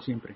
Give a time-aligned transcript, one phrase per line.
[0.00, 0.34] siempre.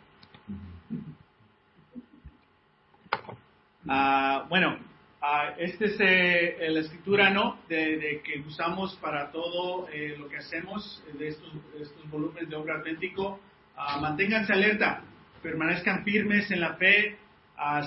[3.88, 4.78] Ah, bueno,
[5.20, 7.58] ah, esta es eh, la escritura ¿no?
[7.68, 12.76] De, que usamos para todo eh, lo que hacemos de estos, estos volúmenes de obra
[12.76, 13.40] auténtico.
[13.76, 15.02] Ah, manténganse alerta,
[15.42, 17.16] permanezcan firmes en la fe,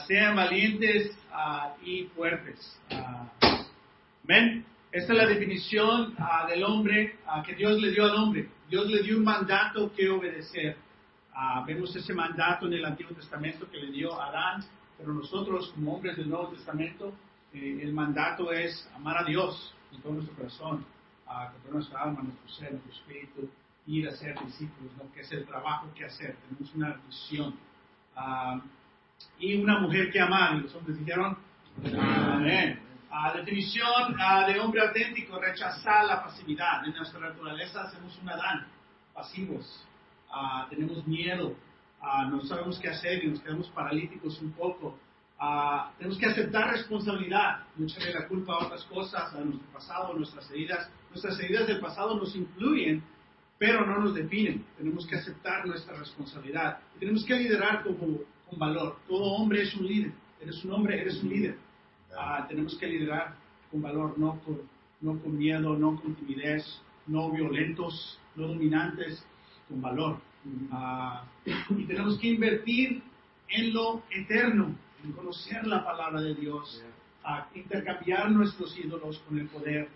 [0.07, 1.17] sean valientes
[1.83, 2.79] y fuertes.
[4.23, 4.65] Amén.
[4.91, 6.15] Esta es la definición
[6.47, 7.15] del hombre
[7.45, 8.49] que Dios le dio al hombre.
[8.69, 10.77] Dios le dio un mandato que obedecer.
[11.65, 14.63] Vemos ese mandato en el Antiguo Testamento que le dio Adán
[14.97, 17.13] pero nosotros, como hombres del Nuevo Testamento,
[17.53, 20.85] eh, el mandato es amar a Dios con todo nuestro corazón,
[21.25, 23.49] con toda nuestra alma, nuestro ser, nuestro espíritu,
[23.87, 25.11] ir a ser discípulos, ¿no?
[25.13, 26.35] que es el trabajo que hacer.
[26.47, 27.55] Tenemos una misión.
[28.15, 28.61] Ah,
[29.39, 31.37] y una mujer que amar, y los hombres dijeron,
[31.83, 32.81] amén.
[33.09, 36.85] La definición ah, de hombre auténtico, rechazar la pasividad.
[36.85, 38.67] En nuestra naturaleza hacemos un Adán,
[39.13, 39.85] pasivos.
[40.37, 41.55] Ah, tenemos miedo,
[42.07, 44.95] Ah, no sabemos qué hacer y nos quedamos paralíticos un poco.
[45.39, 50.13] Ah, tenemos que aceptar responsabilidad, no echarle la culpa a otras cosas, a nuestro pasado,
[50.13, 50.89] a nuestras heridas.
[51.09, 53.03] Nuestras heridas del pasado nos influyen,
[53.57, 54.63] pero no nos definen.
[54.77, 58.97] Tenemos que aceptar nuestra responsabilidad y tenemos que liderar con, con valor.
[59.07, 60.11] Todo hombre es un líder.
[60.39, 61.57] Eres un hombre, eres un líder.
[62.47, 63.35] Tenemos que liderar
[63.71, 64.61] con valor, no con,
[65.01, 66.63] no con miedo, no con timidez,
[67.07, 69.25] no violentos, no dominantes,
[69.67, 70.19] con valor.
[70.71, 73.01] Ah, y tenemos que invertir
[73.49, 76.83] en lo eterno, en conocer la palabra de Dios,
[77.23, 79.89] a intercambiar nuestros ídolos con el poder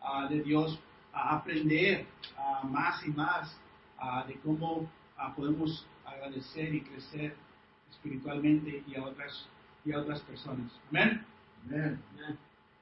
[0.00, 0.78] ah, de Dios,
[1.12, 2.06] a aprender
[2.64, 3.58] más y más
[4.28, 4.88] de cómo
[5.34, 7.34] podemos agradecer y crecer
[7.90, 9.48] espiritualmente y a otras,
[9.84, 10.70] y a otras personas.
[10.90, 11.24] Amén.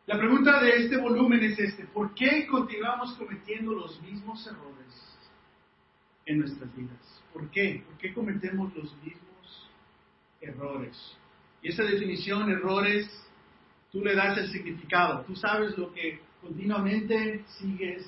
[0.07, 5.14] La pregunta de este volumen es este, ¿por qué continuamos cometiendo los mismos errores
[6.27, 7.23] en nuestras vidas.
[7.33, 7.83] ¿Por qué?
[7.87, 9.71] ¿Por qué cometemos los mismos
[10.41, 11.17] errores?
[11.63, 13.09] Y esa definición, errores,
[13.91, 15.25] tú le das el significado.
[15.25, 18.07] Tú sabes lo que continuamente sigues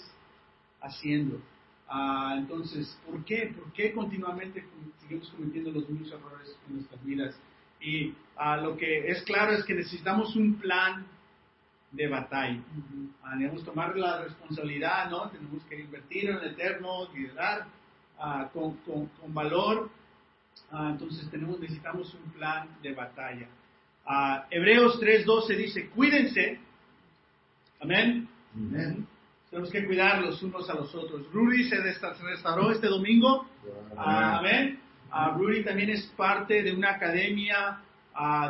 [0.80, 1.40] haciendo.
[1.88, 3.54] Ah, entonces, ¿por qué?
[3.56, 4.64] ¿Por qué continuamente
[5.00, 7.40] seguimos cometiendo los mismos errores en nuestras vidas?
[7.80, 11.06] Y ah, lo que es claro es que necesitamos un plan
[11.92, 12.58] de batalla.
[12.58, 15.28] Uh debemos tomar la responsabilidad, ¿no?
[15.30, 17.66] Tenemos que invertir en el eterno, liderar
[18.18, 19.90] Ah, con, con, valor,
[20.70, 23.46] ah, entonces tenemos, necesitamos un plan de batalla.
[24.06, 26.58] Uh, Hebreos 3.12 dice, cuídense.
[27.80, 28.26] Amén.
[29.50, 31.30] Tenemos que cuidar los unos a los otros.
[31.32, 33.46] Rudy se restauró este domingo.
[33.96, 34.80] amén.
[35.36, 37.80] Rudy también es parte de una academia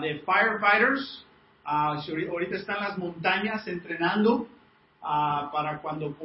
[0.00, 1.27] de firefighters.
[1.65, 4.47] ahorita están las montañas entrenando
[5.01, 6.17] para cuando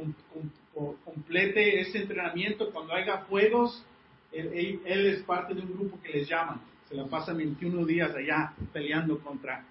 [1.06, 3.86] complete ese entrenamiento, cuando haya fuegos,
[4.32, 6.62] él, es parte de un grupo que les llaman.
[6.88, 9.64] Se la pasan 21 días allá peleando contra,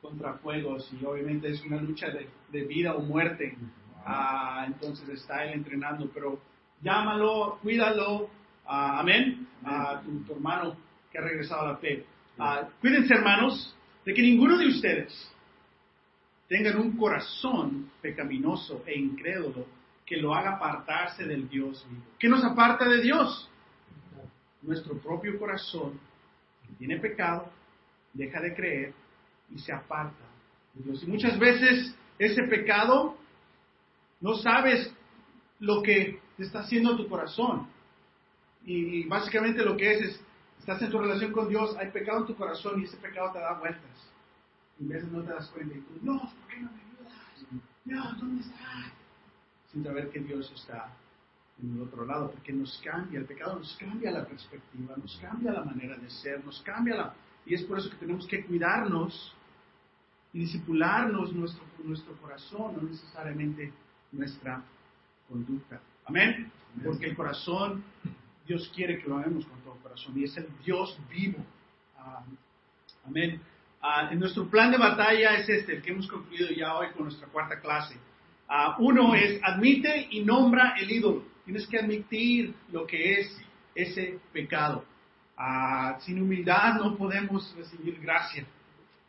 [0.00, 3.56] contra fuegos y obviamente es una lucha de, vida o muerte.
[4.04, 6.38] Ah, entonces está él entrenando, pero
[6.82, 8.30] llámalo, cuídalo,
[8.66, 10.76] ah, amén, a tu, hermano
[11.10, 12.04] que ha regresado a la fe.
[12.38, 13.74] Ah, cuídense hermanos
[14.04, 15.35] de que ninguno de ustedes
[16.48, 19.66] tengan un corazón pecaminoso e incrédulo
[20.04, 22.04] que lo haga apartarse del Dios vivo.
[22.18, 23.50] ¿Qué nos aparta de Dios?
[24.62, 25.98] Nuestro propio corazón,
[26.66, 27.50] que tiene pecado,
[28.12, 28.94] deja de creer
[29.50, 30.24] y se aparta
[30.74, 31.02] de Dios.
[31.02, 33.16] Y muchas veces ese pecado
[34.20, 34.92] no sabes
[35.58, 37.68] lo que te está haciendo tu corazón.
[38.64, 40.24] Y básicamente lo que es es,
[40.58, 43.38] estás en tu relación con Dios, hay pecado en tu corazón y ese pecado te
[43.38, 44.12] da vueltas.
[44.78, 47.62] Y a veces no te das cuenta y tú, no, ¿por qué no me ayudas?
[47.84, 48.92] Dios, ¿dónde estás?
[49.76, 50.90] sin saber que Dios está
[51.62, 55.52] en el otro lado, porque nos cambia, el pecado nos cambia la perspectiva, nos cambia
[55.52, 57.14] la manera de ser, nos cambia la...
[57.44, 59.34] Y es por eso que tenemos que cuidarnos
[60.32, 63.72] y disipularnos nuestro, nuestro corazón, no necesariamente
[64.12, 64.62] nuestra
[65.28, 65.80] conducta.
[66.06, 66.50] Amén.
[66.82, 67.84] Porque el corazón,
[68.46, 71.44] Dios quiere que lo hagamos con todo el corazón y es el Dios vivo.
[71.98, 72.22] Ah,
[73.06, 73.40] amén.
[74.10, 77.28] En nuestro plan de batalla es este, el que hemos concluido ya hoy con nuestra
[77.28, 77.96] cuarta clase.
[78.48, 81.24] Ah, uno es admite y nombra el ídolo.
[81.44, 83.40] Tienes que admitir lo que es
[83.74, 84.84] ese pecado.
[85.36, 88.44] Ah, sin humildad no podemos recibir gracia.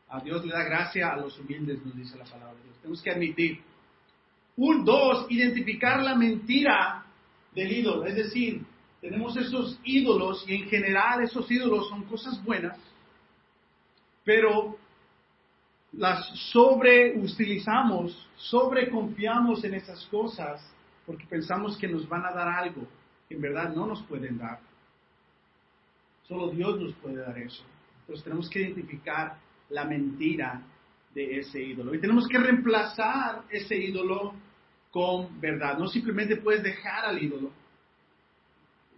[0.10, 2.78] A Dios le da gracia a los humildes, nos dice la palabra de Dios.
[2.78, 3.62] Tenemos que admitir.
[4.58, 7.04] Un, dos, identificar la mentira
[7.54, 8.06] del ídolo.
[8.06, 8.64] Es decir,
[9.02, 12.78] tenemos esos ídolos y en general esos ídolos son cosas buenas,
[14.28, 14.76] pero
[15.94, 20.70] las sobreutilizamos, sobreconfiamos en esas cosas
[21.06, 22.86] porque pensamos que nos van a dar algo
[23.30, 24.60] que en verdad no nos pueden dar.
[26.24, 27.64] Solo Dios nos puede dar eso.
[28.02, 29.38] Entonces tenemos que identificar
[29.70, 30.62] la mentira
[31.16, 31.96] de ese ídolo.
[31.96, 34.34] Y tenemos que reemplazar ese ídolo
[34.92, 35.78] con verdad.
[35.78, 37.50] No simplemente puedes dejar al ídolo.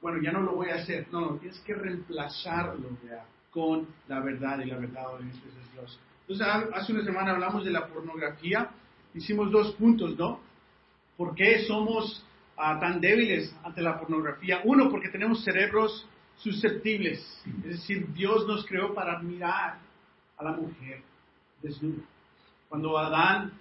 [0.01, 1.07] Bueno, ya no lo voy a hacer.
[1.11, 2.97] No, tienes que reemplazarlo
[3.51, 5.99] con la verdad y la verdad obviamente es Dios.
[6.27, 8.69] Entonces, hace una semana hablamos de la pornografía.
[9.13, 10.39] Hicimos dos puntos, ¿no?
[11.17, 12.23] ¿Por qué somos
[12.55, 14.61] ah, tan débiles ante la pornografía?
[14.63, 16.07] Uno, porque tenemos cerebros
[16.37, 17.19] susceptibles.
[17.63, 19.79] Es decir, Dios nos creó para mirar
[20.37, 21.01] a la mujer
[21.61, 22.03] desnuda.
[22.69, 23.51] Cuando Adán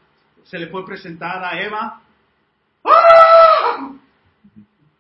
[0.45, 2.03] se le fue presentada a Eva,
[2.85, 3.93] ¡Ah!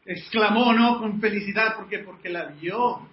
[0.05, 0.99] exclamó, ¿no?
[0.99, 3.06] Con felicidad, porque Porque la vio.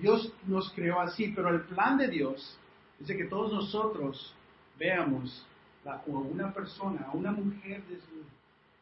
[0.00, 2.58] Dios nos creó así, pero el plan de Dios
[3.00, 4.34] es de que todos nosotros
[4.78, 5.46] veamos
[5.84, 8.28] a una persona, a una mujer desnuda,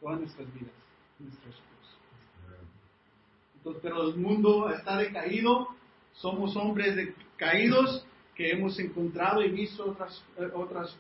[0.00, 0.72] todas nuestras vidas,
[1.18, 1.62] nuestros
[3.56, 5.68] Entonces, pero el mundo está decaído,
[6.12, 8.04] somos hombres caídos
[8.34, 10.96] que hemos encontrado y visto otras, eh, otras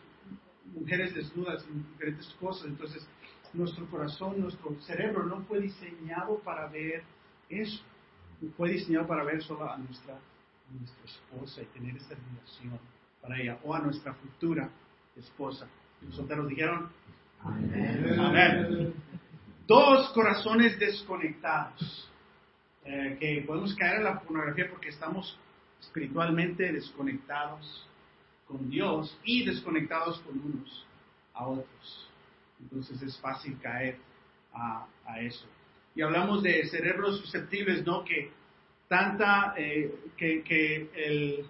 [0.74, 2.66] mujeres desnudas en diferentes cosas.
[2.66, 3.06] Entonces,
[3.52, 7.02] nuestro corazón, nuestro cerebro no fue diseñado para ver
[7.48, 7.82] eso.
[8.56, 10.18] Fue diseñado para ver solo a nuestra,
[10.70, 12.78] nuestra esposa y tener esa relación
[13.20, 14.70] para ella, o a nuestra futura
[15.16, 15.66] esposa.
[16.02, 16.90] Los solteros dijeron,
[17.42, 18.94] Amén.
[19.66, 22.10] Dos corazones desconectados.
[22.84, 25.38] Eh, que podemos caer en la pornografía porque estamos
[25.80, 27.86] espiritualmente desconectados
[28.46, 30.86] con Dios y desconectados con unos
[31.34, 32.08] a otros.
[32.60, 33.98] Entonces es fácil caer
[34.54, 34.86] a,
[35.20, 35.46] eso.
[35.98, 38.04] Y hablamos de cerebros susceptibles, ¿no?
[38.04, 38.30] Que
[38.86, 41.44] tanta, eh, que, el,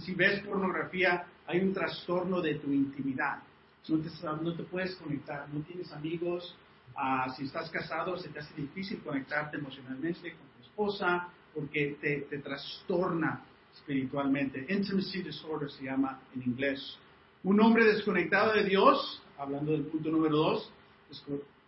[0.00, 3.42] si, ves pornografía, hay un trastorno de tu intimidad.
[3.88, 4.08] No te,
[4.42, 6.56] no te puedes conectar, no tienes amigos.
[6.96, 12.22] Ah, si estás casado, se te hace difícil conectarte emocionalmente con tu esposa porque te,
[12.22, 13.44] te trastorna
[13.74, 14.64] espiritualmente.
[14.66, 16.98] Intimacy disorder se llama en inglés.
[17.42, 20.72] Un hombre desconectado de Dios, hablando del punto número dos,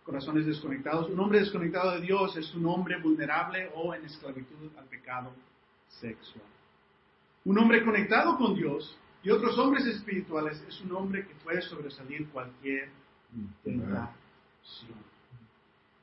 [0.07, 1.09] corazones desconectados.
[1.09, 5.33] Un hombre desconectado de Dios es un hombre vulnerable o en esclavitud al pecado
[5.99, 6.45] sexual.
[7.43, 12.25] Un hombre conectado con Dios y otros hombres espirituales es un hombre que puede sobresalir
[12.29, 12.89] cualquier
[13.65, 14.15] tentación.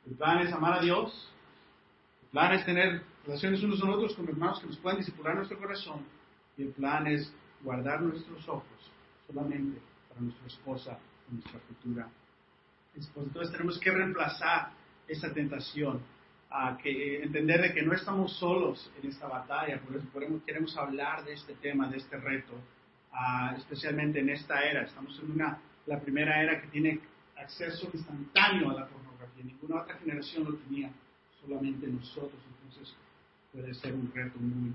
[0.06, 1.32] El plan es amar a Dios.
[2.24, 5.58] El plan es tener relaciones unos con otros con hermanos que nos puedan disipular nuestro
[5.58, 6.04] corazón.
[6.58, 8.90] Y el plan es guardar nuestros ojos
[9.26, 9.80] solamente
[10.10, 10.98] para nuestra esposa
[11.30, 12.06] y nuestra futura.
[12.96, 14.70] Entonces tenemos que reemplazar
[15.08, 16.00] esa tentación,
[16.50, 20.06] a que entender de que no estamos solos en esta batalla, por eso
[20.46, 22.54] queremos hablar de este tema, de este reto,
[23.56, 24.82] especialmente en esta era.
[24.82, 27.00] Estamos en una, la primera era que tiene
[27.36, 29.44] acceso instantáneo a la pornografía.
[29.44, 30.90] Ninguna otra generación lo tenía,
[31.40, 32.40] solamente nosotros.
[32.62, 32.94] Entonces,
[33.52, 34.72] puede ser un reto muy,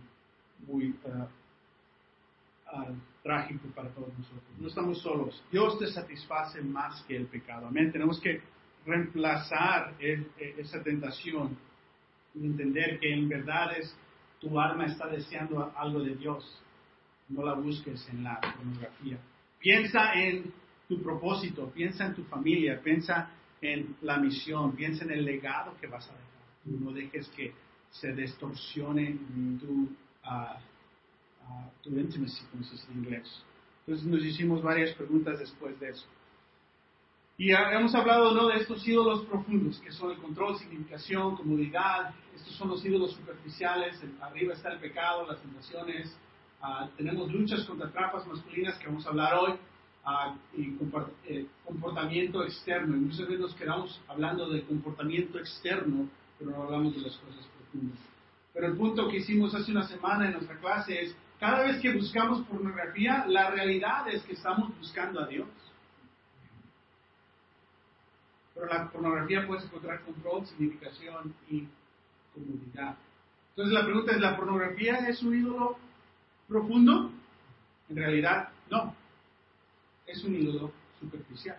[0.67, 1.27] muy uh,
[3.23, 4.43] trágico para todos nosotros.
[4.57, 5.43] No estamos solos.
[5.51, 7.67] Dios te satisface más que el pecado.
[7.67, 7.91] Amén.
[7.91, 8.41] Tenemos que
[8.85, 10.25] reemplazar e,
[10.57, 11.57] esa tentación
[12.33, 13.95] y entender que en verdad es
[14.39, 16.61] tu alma está deseando algo de Dios.
[17.27, 19.17] No la busques en la pornografía.
[19.59, 20.51] Piensa en
[20.87, 23.29] tu propósito, piensa en tu familia, piensa
[23.61, 26.81] en la misión, piensa en el legado que vas a dejar.
[26.81, 27.53] No dejes que
[27.91, 29.17] se distorsione
[29.59, 29.89] tu,
[30.23, 30.59] uh,
[31.81, 33.43] tu intimacy, como se dice en inglés.
[33.85, 36.05] Entonces nos hicimos varias preguntas después de eso.
[37.37, 38.47] Y hemos hablado ¿no?
[38.47, 42.13] de estos ídolos profundos, que son el control, significación, comodidad.
[42.35, 43.97] Estos son los ídolos superficiales.
[44.19, 46.17] Arriba está el pecado, las tentaciones.
[46.61, 49.53] Uh, tenemos luchas contra trampas masculinas que vamos a hablar hoy.
[50.05, 50.77] Uh, y
[51.27, 52.97] eh, comportamiento externo.
[52.97, 57.47] Y muchas veces nos quedamos hablando de comportamiento externo, pero no hablamos de las cosas
[58.53, 61.93] pero el punto que hicimos hace una semana en nuestra clase es, cada vez que
[61.93, 65.47] buscamos pornografía, la realidad es que estamos buscando a Dios.
[68.53, 71.67] Pero la pornografía puede encontrar control, significación y
[72.33, 72.97] comodidad.
[73.51, 75.77] Entonces la pregunta es, ¿la pornografía es un ídolo
[76.47, 77.11] profundo?
[77.89, 78.95] En realidad, no.
[80.05, 81.57] Es un ídolo superficial.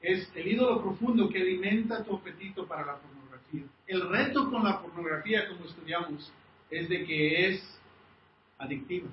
[0.00, 3.18] Es el ídolo profundo que alimenta tu apetito para la pornografía
[3.86, 6.30] el reto con la pornografía, como estudiamos,
[6.70, 7.80] es de que es
[8.58, 9.08] adictiva.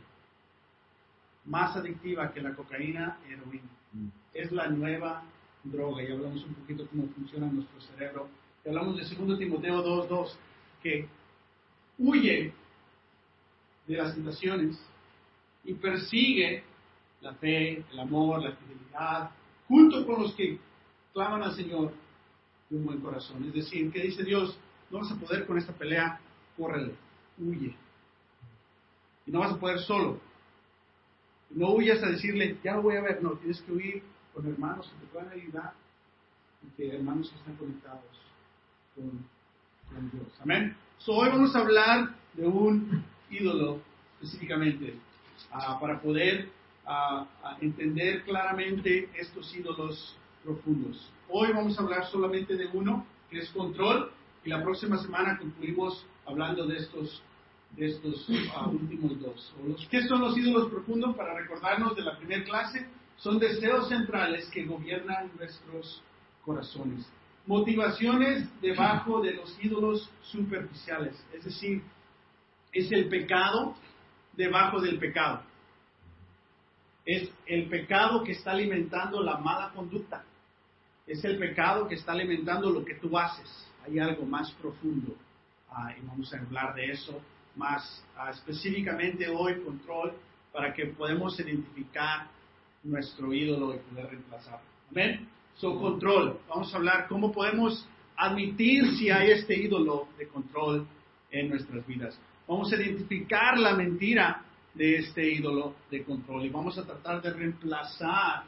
[1.45, 3.69] Más adictiva que la cocaína y heroína.
[3.93, 4.07] Mm.
[4.33, 5.23] Es la nueva
[5.63, 6.03] droga.
[6.03, 8.27] Y hablamos un poquito cómo funciona nuestro cerebro.
[8.63, 10.35] Y hablamos de 2 Timoteo 2.2,
[10.81, 11.07] que
[11.97, 12.53] huye
[13.87, 14.77] de las tentaciones
[15.63, 16.63] y persigue
[17.21, 19.31] la fe, el amor, la fidelidad,
[19.67, 20.59] junto con los que
[21.13, 21.93] claman al Señor
[22.69, 23.43] un buen corazón.
[23.45, 24.57] Es decir, que dice Dios,
[24.89, 26.19] no vas a poder con esta pelea,
[26.57, 26.93] córrele.
[27.39, 27.75] huye.
[29.25, 30.19] Y no vas a poder solo.
[31.49, 33.23] No huyas a decirle, ya lo voy a ver.
[33.23, 34.03] No, tienes que huir
[34.33, 35.73] con hermanos que te puedan ayudar
[36.63, 38.03] y que hermanos que están conectados
[38.95, 39.25] con,
[39.93, 40.27] con Dios.
[40.41, 40.75] Amén.
[40.99, 43.81] So, hoy vamos a hablar de un ídolo
[44.21, 44.95] específicamente
[45.51, 46.49] ah, para poder
[46.85, 47.27] ah,
[47.61, 51.11] entender claramente estos ídolos profundos.
[51.29, 54.11] Hoy vamos a hablar solamente de uno, que es control,
[54.43, 57.21] y la próxima semana concluimos hablando de estos,
[57.75, 58.27] de estos
[58.71, 59.53] últimos dos.
[59.89, 61.15] ¿Qué son los ídolos profundos?
[61.15, 66.01] Para recordarnos de la primera clase, son deseos centrales que gobiernan nuestros
[66.43, 67.05] corazones.
[67.45, 71.83] Motivaciones debajo de los ídolos superficiales, es decir,
[72.71, 73.75] es el pecado
[74.33, 75.41] debajo del pecado.
[77.05, 80.23] Es el pecado que está alimentando la mala conducta.
[81.05, 83.47] Es el pecado que está alimentando lo que tú haces.
[83.85, 85.15] Hay algo más profundo.
[85.69, 87.21] Ah, y vamos a hablar de eso
[87.55, 90.13] más ah, específicamente hoy, control,
[90.51, 92.27] para que podamos identificar
[92.83, 94.65] nuestro ídolo y poder reemplazarlo.
[94.91, 95.27] Amén.
[95.55, 96.39] So, control.
[96.47, 100.87] Vamos a hablar cómo podemos admitir si hay este ídolo de control
[101.31, 102.17] en nuestras vidas.
[102.47, 104.43] Vamos a identificar la mentira
[104.73, 108.43] de este ídolo de control y vamos a tratar de reemplazar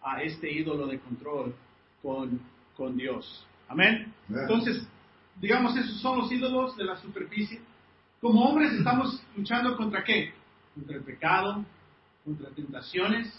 [0.00, 1.54] a este ídolo de control
[2.00, 2.40] con,
[2.76, 3.46] con Dios.
[3.68, 4.12] Amén.
[4.28, 4.86] Entonces,
[5.40, 7.60] digamos, esos son los ídolos de la superficie.
[8.26, 10.32] Como hombres estamos luchando contra qué?
[10.74, 11.64] Contra el pecado,
[12.24, 13.32] contra tentaciones.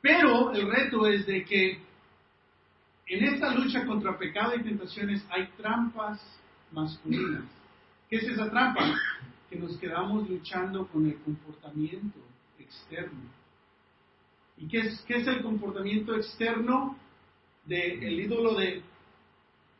[0.00, 1.78] Pero el reto es de que
[3.06, 6.20] en esta lucha contra pecado y tentaciones hay trampas
[6.72, 7.44] masculinas
[8.10, 8.96] ¿Qué es esa trampa?
[9.48, 12.18] Que nos quedamos luchando con el comportamiento
[12.58, 13.20] externo.
[14.56, 16.96] ¿Y qué es, qué es el comportamiento externo
[17.66, 18.82] del ídolo de,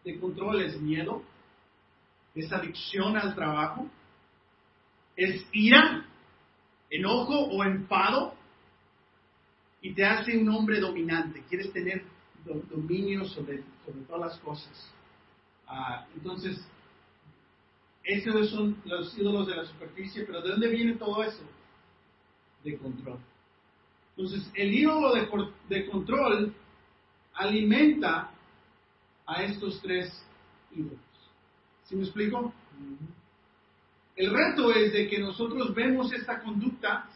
[0.04, 0.62] de control?
[0.62, 1.24] Es miedo,
[2.34, 3.88] es adicción al trabajo,
[5.16, 6.06] es ira,
[6.90, 8.34] enojo o enfado,
[9.80, 11.42] y te hace un hombre dominante.
[11.48, 12.04] Quieres tener
[12.44, 14.92] dominio sobre, sobre todas las cosas.
[15.66, 16.64] Ah, entonces,
[18.04, 21.42] esos son los ídolos de la superficie, pero ¿de dónde viene todo eso?
[22.64, 23.18] De control.
[24.16, 25.14] Entonces, el ídolo
[25.68, 26.54] de, control
[27.34, 28.30] alimenta
[29.26, 30.24] a estos tres
[30.72, 30.98] ídolos.
[31.92, 32.54] ¿Sí me explico?
[34.16, 37.06] El reto es de que nosotros vemos esta conducta,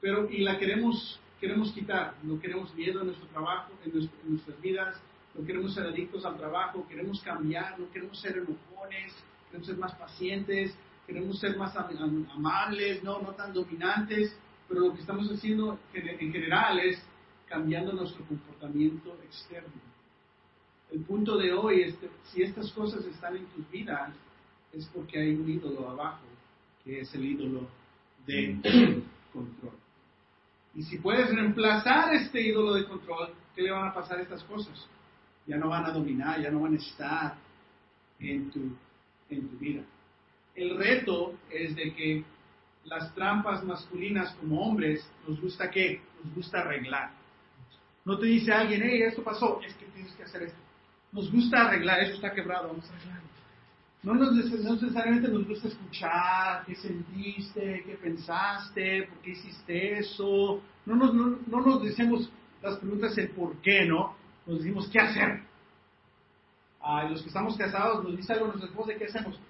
[0.00, 2.16] pero y la queremos queremos quitar.
[2.24, 3.92] No queremos miedo en nuestro trabajo, en,
[4.24, 5.00] nuestras vidas.
[5.38, 6.84] No queremos ser adictos al trabajo.
[6.88, 7.78] Queremos cambiar.
[7.78, 9.14] No queremos ser enojones
[9.46, 15.00] queremos ser más pacientes, queremos ser más amables, no, no tan dominantes, pero lo que
[15.00, 17.00] estamos haciendo en general es
[17.46, 19.93] cambiando nuestro comportamiento externo.
[20.94, 24.14] El punto de hoy es que si estas cosas están en tus vidas,
[24.72, 26.22] es porque hay un ídolo abajo,
[26.84, 27.68] que es el ídolo
[28.24, 28.56] de
[29.32, 29.72] control.
[30.72, 34.44] Y si puedes reemplazar este ídolo de control, ¿qué le van a pasar a estas
[34.44, 34.88] cosas?
[35.48, 37.38] Ya no van a dominar, ya no van a estar
[38.20, 38.60] en tu
[39.30, 39.82] en tu vida.
[40.54, 42.24] El reto es de que
[42.84, 46.00] las trampas masculinas como hombres nos gusta qué?
[46.22, 47.10] Nos gusta arreglar.
[48.04, 50.63] No te dice alguien, hey, esto pasó, es que tienes que hacer esto.
[51.14, 53.24] Nos gusta arreglar, eso está quebrado, vamos a arreglarlo.
[54.02, 60.60] No, nos, necesariamente nos gusta escuchar qué sentiste, qué pensaste, por qué hiciste eso.
[60.84, 62.30] No nos, no, no nos decimos
[62.60, 64.14] las preguntas el por qué, ¿no?
[64.46, 65.42] Nos decimos qué hacer
[66.84, 69.40] a los que estamos casados, nos dice algo nuestra esposa, ¿qué hacemos?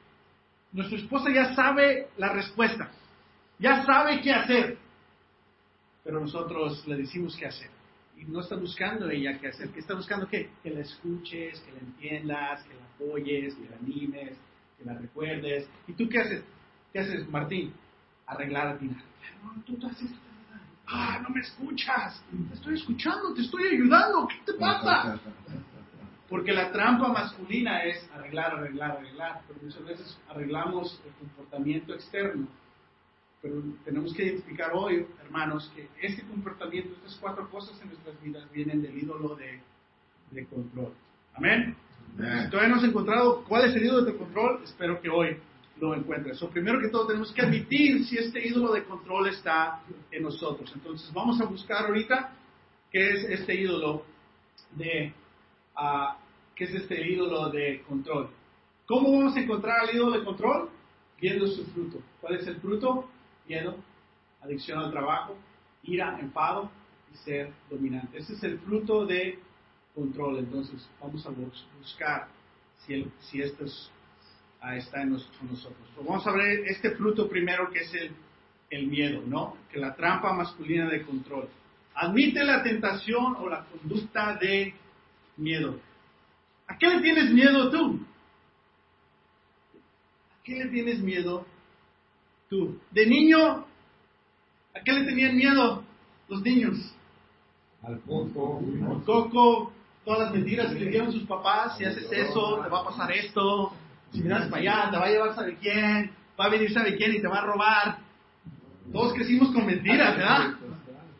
[0.73, 2.90] Nuestra esposa ya sabe la respuesta,
[3.59, 4.78] ya sabe qué hacer,
[6.04, 7.71] pero nosotros le decimos qué hacer.
[8.16, 10.50] Y no está buscando ella qué hacer, que está buscando qué?
[10.62, 14.37] Que la escuches, que la entiendas, que la apoyes, que la animes,
[14.78, 15.68] que la recuerdes.
[15.88, 16.44] ¿Y tú qué haces?
[16.92, 17.73] ¿Qué haces, Martín?
[18.26, 18.87] Arreglar a ti.
[18.87, 20.11] No, tú, tú haces
[20.87, 22.23] Ah, no me escuchas.
[22.49, 24.28] Te estoy escuchando, te estoy ayudando.
[24.28, 25.18] ¿Qué te pasa?
[26.28, 32.47] Porque la trampa masculina es arreglar, arreglar, arreglar, pero muchas veces arreglamos el comportamiento externo.
[33.44, 38.50] Pero tenemos que identificar hoy, hermanos, que este comportamiento, estas cuatro cosas en nuestras vidas
[38.50, 39.60] vienen del ídolo de,
[40.30, 40.94] de control.
[41.34, 41.76] Amén.
[42.16, 45.36] Si todavía no has encontrado cuál es el ídolo de control, espero que hoy
[45.78, 46.38] lo encuentres.
[46.38, 50.72] So, primero que todo, tenemos que admitir si este ídolo de control está en nosotros.
[50.74, 52.32] Entonces, vamos a buscar ahorita
[52.90, 54.06] qué es este ídolo
[54.74, 55.12] de
[55.76, 56.16] a
[56.54, 58.30] qué es este ídolo de control.
[58.86, 60.70] ¿Cómo vamos a encontrar al ídolo de control?
[61.20, 61.98] Viendo su fruto.
[62.22, 63.10] ¿Cuál es el fruto?
[63.46, 63.76] Miedo,
[64.42, 65.36] adicción al trabajo,
[65.82, 66.70] ira, enfado
[67.12, 68.18] y ser dominante.
[68.18, 69.38] Ese es el fruto de
[69.94, 70.38] control.
[70.38, 71.30] Entonces, vamos a
[71.80, 72.28] buscar
[72.86, 73.90] si, si estos
[74.60, 75.88] ah, está en nosotros.
[75.96, 78.12] vamos a ver este fruto primero que es el,
[78.70, 79.56] el miedo, ¿no?
[79.70, 81.48] Que la trampa masculina de control.
[81.94, 84.74] Admite la tentación o la conducta de
[85.36, 85.78] miedo.
[86.66, 88.00] ¿A qué le tienes miedo tú?
[90.32, 91.46] ¿A qué le tienes miedo
[92.48, 92.78] tú?
[92.90, 93.64] De niño,
[94.74, 95.82] ¿a qué le tenían miedo
[96.28, 96.94] los niños?
[97.82, 98.62] Al coco.
[98.90, 99.72] Al coco,
[100.04, 103.12] todas las mentiras que le dieron sus papás, si haces eso, te va a pasar
[103.12, 103.72] esto,
[104.12, 107.14] si miras para allá, te va a llevar sabe quién, va a venir sabe quién
[107.14, 107.98] y te va a robar.
[108.92, 110.54] Todos crecimos con mentiras, ¿verdad?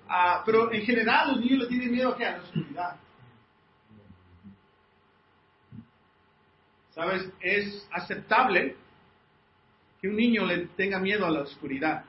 [0.09, 2.27] Ah, pero en general los niños le tienen miedo a, qué?
[2.27, 2.97] a la oscuridad.
[6.95, 7.29] ¿Sabes?
[7.41, 8.77] Es aceptable
[10.05, 12.05] que un niño le tenga miedo a la oscuridad.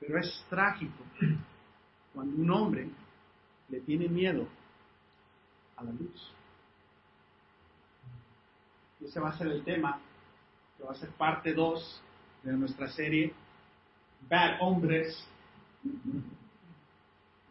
[0.00, 1.04] Pero es trágico
[2.14, 2.88] cuando un hombre
[3.68, 4.48] le tiene miedo
[5.76, 6.32] a la luz.
[9.02, 10.00] Ese va a ser el tema
[10.78, 12.02] que va a ser parte 2
[12.44, 13.34] de nuestra serie
[14.26, 15.28] Bad Hombres.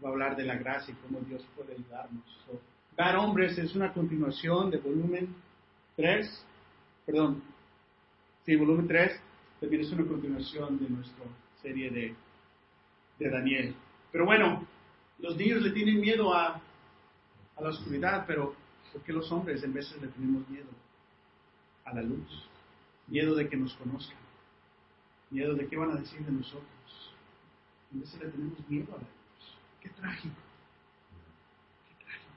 [0.04, 2.24] Va a hablar de la gracia y cómo Dios puede ayudarnos.
[2.98, 5.36] Bad Hombres es una continuación de volumen
[5.96, 6.46] 3,
[7.06, 7.53] perdón,
[8.46, 9.20] sí, volumen 3,
[9.60, 11.26] también es una continuación de nuestra
[11.62, 12.16] serie de,
[13.20, 13.76] de Daniel.
[14.12, 14.68] Pero bueno,
[15.20, 16.62] los niños le tienen miedo a,
[17.56, 18.56] a la oscuridad, pero
[18.92, 20.70] ¿por qué los hombres en veces le tenemos miedo
[21.86, 22.50] a la luz?
[23.08, 24.18] Miedo de que nos conozcan,
[25.30, 26.68] miedo de qué van a decir de nosotros.
[27.94, 29.58] En veces le tenemos miedo a la luz.
[29.82, 30.36] Qué trágico.
[31.88, 32.32] Qué trágico.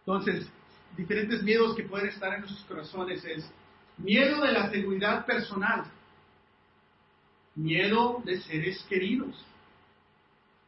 [0.00, 0.50] Entonces,
[0.96, 3.50] diferentes miedos que pueden estar en nuestros corazones es
[3.98, 5.84] miedo de la seguridad personal,
[7.54, 9.44] miedo de seres queridos,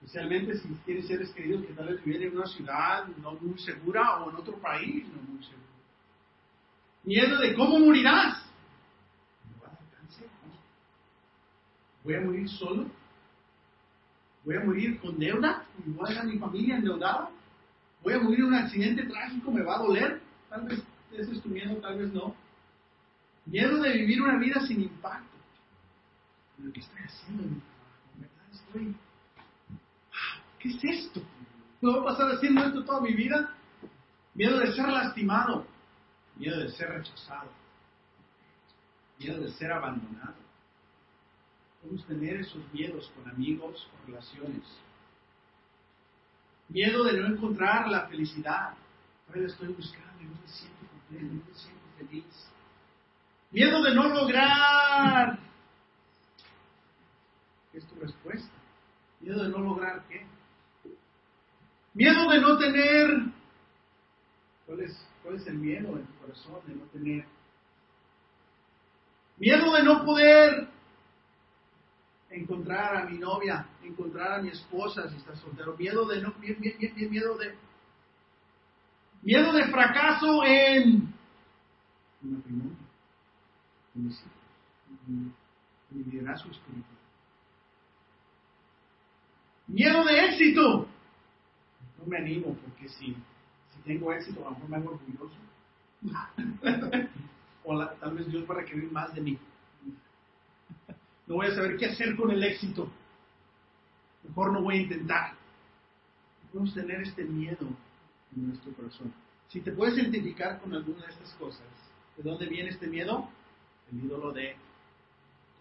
[0.01, 4.23] especialmente si tienes seres queridos que tal vez viven en una ciudad no muy segura
[4.23, 5.65] o en otro país no muy seguro.
[7.05, 8.43] Miedo de cómo morirás.
[12.03, 12.87] ¿Voy a morir solo?
[14.45, 15.65] ¿Voy a morir con deuda?
[15.87, 17.31] ¿Voy a dejar mi familia endeudada?
[18.05, 20.21] voy a morir en un accidente trágico, me va a doler.
[20.51, 22.35] Tal vez ese es tu miedo, tal vez no.
[23.47, 25.37] Miedo de vivir una vida sin impacto.
[26.59, 28.47] Lo que estoy haciendo en mi trabajo, ¿verdad?
[28.53, 28.97] Estoy.
[30.59, 31.21] ¿Qué es esto?
[31.81, 33.55] ¿Puedo pasar haciendo esto toda mi vida?
[34.35, 35.67] Miedo de ser lastimado.
[36.37, 37.51] Miedo de ser rechazado.
[39.19, 40.35] Miedo de ser abandonado.
[41.83, 44.63] Podemos tener esos miedos con amigos, con relaciones.
[46.69, 48.75] Miedo de no encontrar la felicidad.
[49.29, 52.54] Ahora estoy buscando y no me siento completo, no me siento feliz.
[53.55, 55.39] Miedo de no lograr.
[57.71, 58.53] ¿Qué es tu respuesta?
[59.21, 60.27] Miedo de no lograr qué?
[61.95, 63.11] Miedo de no tener.
[64.67, 67.27] ¿Cuál es, cuál es el miedo en tu corazón de no tener?
[69.39, 70.69] Miedo de no poder
[72.31, 77.37] encontrar a mi novia, encontrar a mi esposa si está soltero, miedo de no, miedo
[77.37, 77.57] de
[79.23, 81.15] miedo de fracaso en
[83.95, 85.35] en
[85.91, 86.99] mi liderazgo espiritual.
[89.67, 90.89] Miedo de éxito.
[91.99, 95.37] No me animo porque si, si tengo éxito a lo mejor me hago orgulloso.
[97.65, 99.39] o tal vez Dios va a requerir más de mí
[101.27, 102.91] no voy a saber qué hacer con el éxito.
[104.25, 105.33] Mejor no voy a intentar.
[106.53, 107.67] Podemos tener este miedo
[108.37, 109.13] en nuestro corazón.
[109.49, 111.67] Si te puedes identificar con alguna de estas cosas,
[112.17, 113.29] ¿de dónde viene este miedo?
[113.93, 114.57] El ídolo de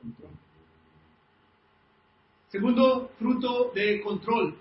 [0.01, 0.31] control.
[2.49, 4.55] Segundo fruto de control,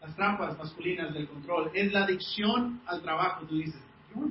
[0.00, 3.46] las trampas masculinas del control, es la adicción al trabajo.
[3.46, 3.80] Tú dices,
[4.12, 4.28] yo no,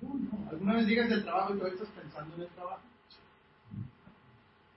[0.00, 0.48] yo no.
[0.50, 2.82] ¿Alguna vez llegas del trabajo y todavía estás pensando en el trabajo?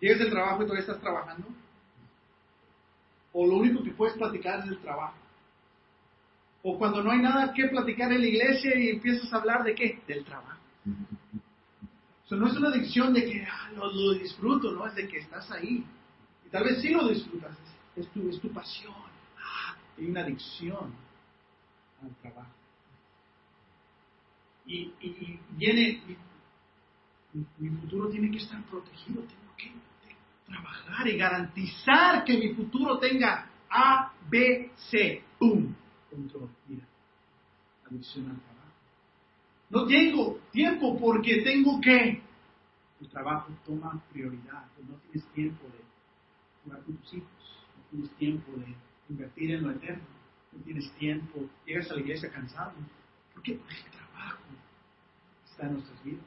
[0.02, 1.48] ¿Llegas del trabajo y todavía estás trabajando?
[3.32, 5.16] ¿O lo único que puedes platicar es el trabajo?
[6.62, 9.74] ¿O cuando no hay nada que platicar en la iglesia y empiezas a hablar de
[9.74, 10.02] qué?
[10.06, 10.60] Del trabajo.
[12.36, 15.86] No es una adicción de que ah, lo, disfruto, no, es de que estás ahí.
[16.46, 17.58] Y tal vez sí lo disfrutas,
[17.96, 18.94] es, tu, es tu pasión.
[19.38, 20.94] Ah, hay una adicción
[22.02, 22.52] al trabajo.
[24.66, 24.94] Y,
[25.52, 26.02] viene,
[27.34, 29.74] mi, mi, futuro tiene que estar protegido, tengo que
[30.46, 35.24] trabajar y garantizar que mi futuro tenga A, B, C.
[35.38, 35.74] ¡Pum!
[36.10, 36.50] Control.
[36.68, 36.86] Mira.
[37.90, 38.53] Adicción al trabajo.
[39.74, 42.22] No tengo tiempo porque tengo que.
[43.02, 44.68] El trabajo toma prioridad.
[44.88, 45.80] no tienes tiempo de
[46.64, 47.66] jugar con tus hijos.
[47.76, 48.76] No tienes tiempo de
[49.10, 50.04] invertir en lo eterno.
[50.52, 51.50] No tienes tiempo.
[51.66, 52.74] Llegas a la iglesia cansado.
[53.34, 53.56] ¿Por qué?
[53.56, 54.44] Porque el trabajo
[55.50, 56.26] está en nuestras vidas.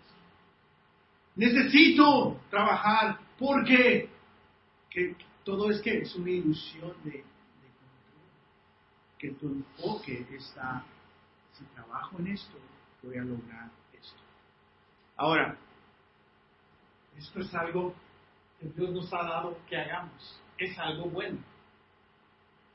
[1.36, 4.10] Necesito trabajar porque
[4.90, 7.22] que todo es que es una ilusión de, de
[7.78, 8.26] control.
[9.18, 10.84] Que tu enfoque está,
[11.52, 12.58] si trabajo en esto,
[13.02, 14.20] voy a lograr esto.
[15.16, 15.56] Ahora,
[17.16, 17.94] esto es algo
[18.60, 20.40] que Dios nos ha dado que hagamos.
[20.58, 21.38] Es algo bueno.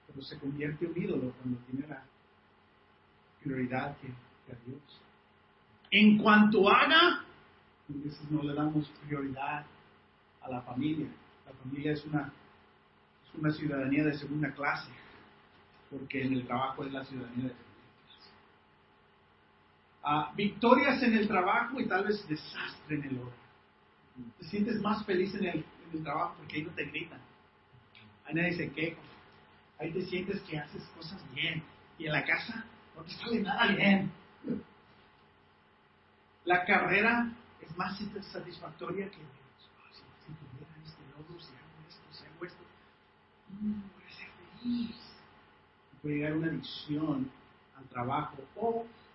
[0.08, 2.04] Pero se convierte en un ídolo cuando tiene la
[3.42, 5.02] prioridad que, que a Dios.
[5.92, 7.26] En cuanto haga,
[7.90, 9.66] entonces no le damos prioridad
[10.42, 11.08] a la familia.
[11.46, 12.32] La familia es una,
[13.26, 14.92] es una ciudadanía de segunda clase,
[15.90, 17.71] porque en el trabajo es la ciudadanía de segunda clase.
[20.04, 23.34] Ah, victorias en el trabajo y tal vez desastre en el hogar.
[24.40, 27.20] Te sientes más feliz en el, en el trabajo porque ahí no te gritan.
[28.26, 29.00] Ahí nadie se queja.
[29.80, 31.64] Ahí te sientes que haces cosas bien.
[32.00, 34.12] Y en la casa no te sale nada bien.
[36.46, 38.00] La carrera es más
[38.32, 42.64] satisfactoria que oh, si, tuviera este logro, si hago esto, si hago esto,
[43.50, 44.96] mm, voy a ser feliz.
[46.02, 47.32] Puede llegar una adicción
[47.78, 48.38] al trabajo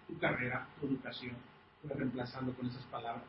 [0.06, 1.36] tu carrera, tu educación.
[1.82, 3.24] Puedes reemplazarlo con esas palabras.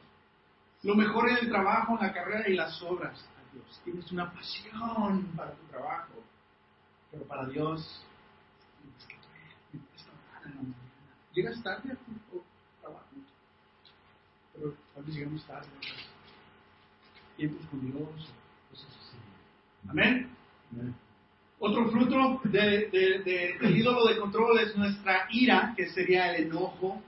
[0.83, 3.81] Lo mejor en el trabajo, la carrera y las obras a Dios.
[3.83, 6.13] Tienes una pasión para tu trabajo,
[7.11, 8.05] pero para Dios,
[8.97, 9.07] es.
[11.33, 12.43] Llegas tarde a tu
[12.81, 13.05] trabajo,
[14.53, 15.67] pero tal vez llegamos tarde.
[17.35, 18.33] Tiempos con Dios,
[18.69, 19.17] cosas así.
[19.89, 20.29] Amén.
[20.71, 21.06] Amén.
[21.59, 26.45] Otro fruto de, de, de, del ídolo de control es nuestra ira, que sería el
[26.45, 27.01] enojo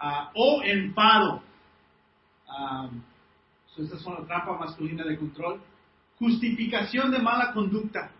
[0.00, 1.42] uh, o enfado.
[2.46, 3.02] Um,
[3.74, 5.60] son la trampa masculina de control.
[6.18, 8.12] Justificación de mala conducta.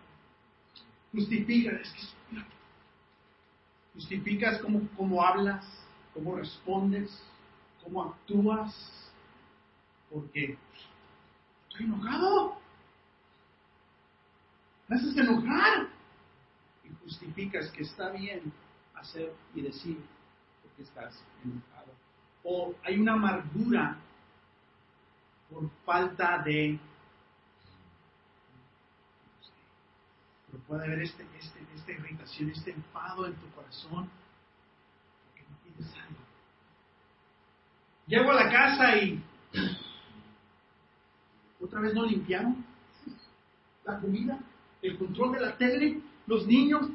[1.13, 2.13] Justifica, es que
[3.93, 5.63] justificas cómo, cómo hablas,
[6.13, 7.23] cómo respondes,
[7.83, 8.73] cómo actúas,
[10.09, 10.57] porque
[11.69, 12.62] estoy enojado.
[14.87, 15.87] Me haces enojar
[16.83, 18.51] y justificas que está bien
[18.95, 19.97] hacer y decir
[20.61, 21.91] porque estás enojado.
[22.43, 23.97] O hay una amargura
[25.49, 26.79] por falta de...
[30.51, 34.09] Pero puede haber este, este, esta irritación, este enfado en tu corazón,
[35.25, 36.19] porque no tienes algo.
[38.07, 39.23] Llego a la casa y
[41.61, 42.65] otra vez no limpiaron
[43.85, 44.39] la comida,
[44.83, 46.89] el control de la tele, los niños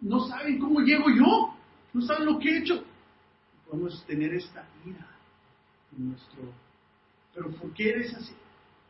[0.00, 1.54] no saben cómo llego yo,
[1.92, 2.82] no saben lo que he hecho.
[3.68, 5.06] Podemos tener esta ira
[5.96, 6.42] en nuestro...
[7.34, 8.32] Pero ¿por qué eres así?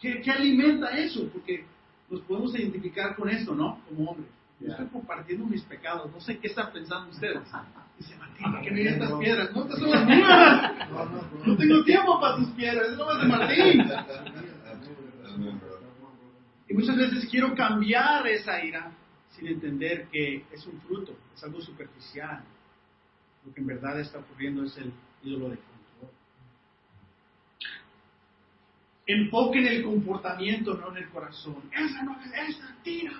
[0.01, 1.29] ¿Qué, qué alimenta eso?
[1.29, 1.65] Porque
[2.11, 3.81] nos podemos identificar con esto, ¿no?
[3.89, 4.27] Como hombre.
[4.59, 6.11] Yo estoy compartiendo mis pecados.
[6.13, 7.39] No sé qué están pensando ustedes.
[7.99, 9.55] Dice Martín, ¿para qué me estas piedras?
[9.55, 10.73] No, estas son las mías.
[11.47, 12.89] No tengo tiempo para tus piedras.
[12.89, 13.85] Es nomás de Martín.
[16.73, 18.93] Muchas veces quiero cambiar esa ira
[19.31, 22.43] sin entender que es un fruto, es algo superficial.
[23.45, 26.11] Lo que en verdad está ocurriendo es el ídolo de control.
[29.07, 31.63] Enfoque en el comportamiento, no en el corazón.
[31.73, 33.13] Esa no es esa, tira,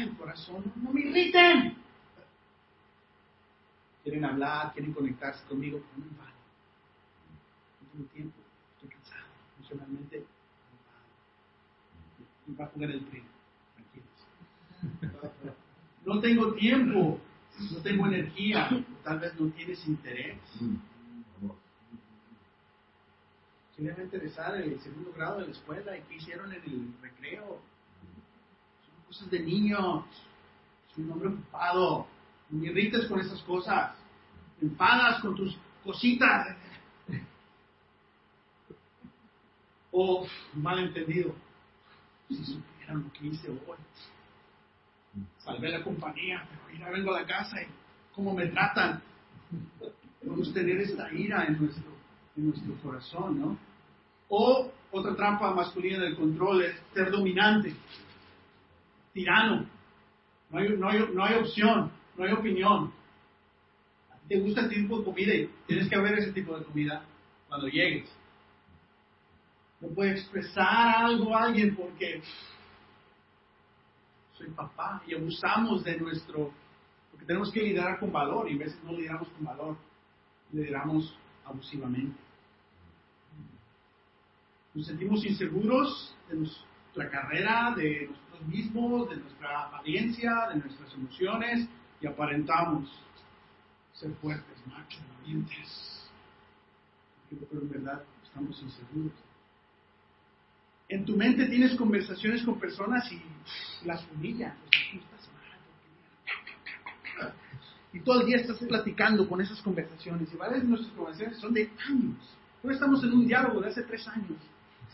[0.00, 1.76] el corazón, no, me irriten.
[4.02, 6.32] Quieren hablar, quieren conectarse conmigo, no me vale.
[7.82, 8.38] No tengo tiempo,
[8.76, 9.26] estoy cansado,
[9.58, 10.24] emocionalmente
[12.54, 13.24] va a jugar el tren.
[13.74, 15.56] Tranquilos.
[16.04, 17.18] No tengo tiempo,
[17.72, 18.68] no tengo energía,
[19.02, 20.38] tal vez no tienes interés.
[23.78, 27.60] A interesar el segundo grado de la escuela y qué hicieron en el recreo.
[28.86, 30.04] Son cosas de niños.
[30.94, 32.06] Soy un hombre ocupado.
[32.48, 33.94] Me irrites con esas cosas.
[34.60, 36.56] Me enfadas con tus cositas.
[39.90, 41.34] O malentendido
[42.28, 43.78] si supieran lo que hice hoy.
[45.38, 47.66] Salvé la compañía, pero ya vengo a la casa y
[48.14, 49.02] cómo me tratan.
[50.20, 51.90] Podemos tener esta ira en nuestro,
[52.36, 53.58] en nuestro corazón, ¿no?
[54.28, 57.74] O otra trampa masculina del control es ser dominante,
[59.12, 59.66] tirano.
[60.50, 62.92] No hay, no hay, no hay opción, no hay opinión.
[64.10, 66.64] ¿A ti te gusta este tipo de comida y tienes que ver ese tipo de
[66.64, 67.04] comida
[67.48, 68.10] cuando llegues
[69.86, 72.20] no puedo expresar algo a alguien porque
[74.36, 76.52] soy papá y abusamos de nuestro,
[77.10, 79.76] porque tenemos que liderar con valor y a veces no lideramos con valor,
[80.52, 82.18] lideramos abusivamente.
[84.74, 91.68] Nos sentimos inseguros de nuestra carrera, de nosotros mismos, de nuestra apariencia, de nuestras emociones
[92.00, 92.90] y aparentamos
[93.94, 96.10] ser fuertes, machos, valientes.
[97.30, 99.25] Pero en verdad estamos inseguros.
[100.88, 103.20] En tu mente tienes conversaciones con personas y
[103.86, 104.54] las humillas.
[107.18, 107.32] mal.
[107.92, 110.32] Y todo el día estás platicando con esas conversaciones.
[110.32, 112.36] Y varias de nuestras conversaciones son de años.
[112.62, 114.38] Hoy estamos en un diálogo de hace tres años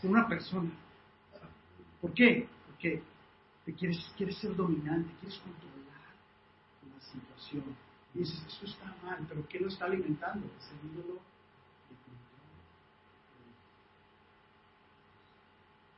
[0.01, 0.69] con una persona.
[2.01, 2.47] ¿Por qué?
[2.67, 3.01] Porque
[3.65, 6.13] te quieres, quieres ser dominante, quieres controlar
[6.93, 7.63] la situación.
[8.13, 10.45] Y dices, eso está mal, pero ¿qué lo está alimentando?
[10.59, 11.13] Es el ídolo
[11.89, 12.43] de control.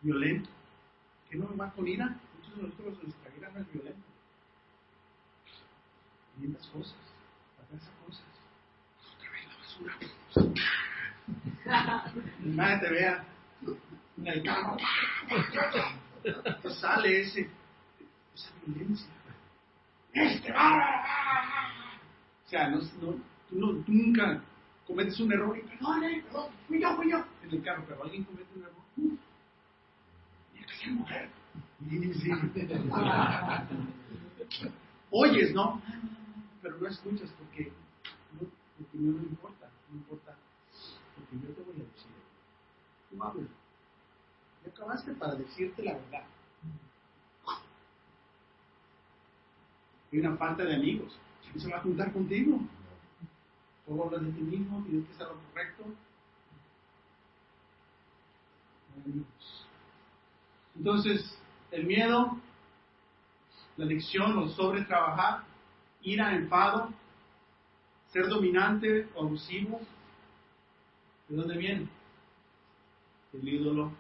[0.06, 0.50] Violento.
[1.28, 2.06] ¿Qué no va con ira?
[2.38, 4.06] Muchos de nosotros nuestra ira no es violenta.
[6.40, 6.96] Lindas cosas,
[7.76, 8.24] esas cosas.
[9.16, 9.98] Otra vez la basura.
[12.82, 13.26] Te vea
[14.18, 14.78] en el carro.
[16.70, 17.50] Sale ese,
[18.36, 19.08] esa violencia.
[20.14, 20.56] Este O
[22.48, 23.16] sea, no, no,
[23.50, 24.44] tú, no, nunca
[24.86, 28.24] cometes un error y perdone, perdón, fui yo, fui yo en el carro, pero alguien
[28.24, 28.86] comete un error.
[30.86, 31.30] Ser mujer.
[35.10, 35.82] Oyes, ¿no?
[36.62, 37.72] Pero no escuchas porque
[38.34, 40.36] no, porque no, importa, no importa,
[41.16, 42.12] porque yo te voy a decir.
[43.10, 43.48] Tú hablas.
[44.64, 46.24] Ya acabaste para decirte la verdad.
[50.12, 51.18] Hay una falta de amigos.
[51.44, 52.60] ¿Quién se va a juntar contigo?
[53.86, 55.84] Todo hablas de ti mismo, tienes que hacer lo correcto.
[60.76, 61.40] Entonces,
[61.72, 62.38] el miedo,
[63.78, 65.44] la adicción o sobretrabajar,
[66.02, 66.90] ira, enfado,
[68.12, 69.82] ser dominante o abusivo,
[71.28, 71.90] ¿de dónde viene?
[73.34, 73.92] El ídolo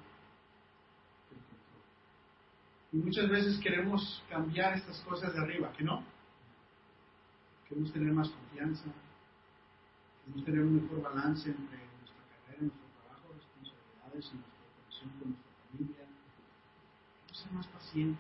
[2.96, 6.02] y muchas veces queremos cambiar estas cosas de arriba, ¿que no?
[7.68, 8.86] Queremos tener más confianza,
[10.24, 15.45] queremos tener un mejor balance entre nuestra carrera, nuestro trabajo, responsabilidades y nuestra conexión con
[17.52, 18.20] más pacientes.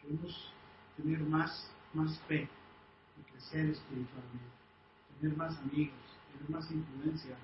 [0.00, 0.52] Queremos
[0.96, 2.48] tener más, más fe
[3.18, 4.54] y crecer espiritualmente,
[5.20, 5.96] tener más amigos,
[6.32, 7.36] tener más influencia.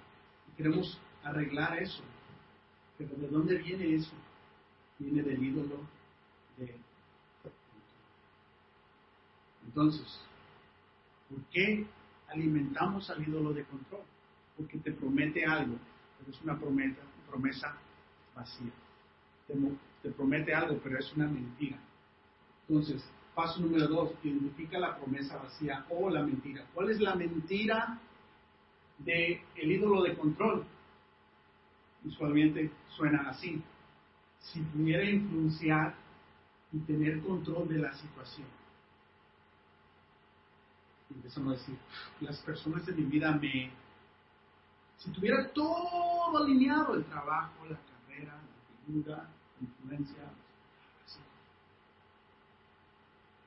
[0.49, 2.03] Y queremos arreglar eso.
[2.99, 4.13] Pero ¿de dónde viene eso?
[5.01, 5.77] viene del ídolo
[6.59, 6.77] de
[9.67, 10.21] Entonces,
[11.29, 11.87] ¿por qué
[12.29, 14.03] alimentamos al ídolo de control?
[14.57, 15.77] Porque te promete algo,
[16.19, 17.77] pero es una promesa, promesa
[18.35, 18.73] vacía.
[19.51, 21.79] Te, te promete algo, pero es una mentira.
[22.69, 26.65] Entonces, paso número dos, identifica la promesa vacía o la mentira.
[26.75, 27.99] ¿Cuál es la mentira
[28.99, 30.65] del el ídolo de control?
[32.05, 33.63] Usualmente suena así
[34.39, 35.95] si pudiera influenciar
[36.73, 38.47] y tener control de la situación.
[41.11, 41.77] Empezamos a decir,
[42.21, 43.71] las personas de mi vida me...
[44.99, 49.29] Si tuviera todo alineado, el trabajo, la carrera, la figura,
[49.61, 50.23] influencia,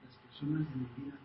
[0.04, 1.18] las personas de mi vida.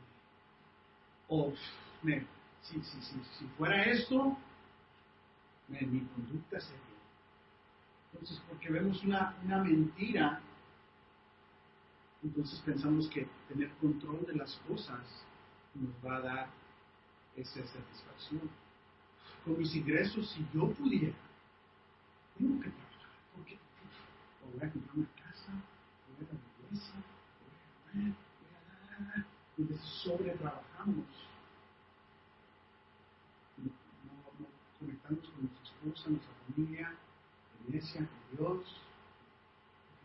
[2.02, 2.24] Me,
[2.62, 4.36] si, si, si, si fuera esto,
[5.68, 6.88] mi conducta sería.
[8.12, 10.40] Entonces, porque vemos una, una mentira,
[12.22, 15.00] entonces pensamos que tener control de las cosas
[15.74, 16.48] nos va a dar
[17.36, 18.50] esa satisfacción.
[19.44, 21.14] Con mis ingresos, si yo pudiera,
[22.36, 22.87] tengo que trabajar, o
[24.52, 25.52] voy a comprar una casa,
[26.16, 26.94] voy a la iglesia,
[27.40, 31.06] voy a comer, voy a entonces sobre trabajamos.
[33.56, 33.72] No,
[34.38, 34.46] no,
[34.78, 36.94] conectamos con nuestra esposa, nuestra familia,
[37.66, 38.80] iglesia, con Dios,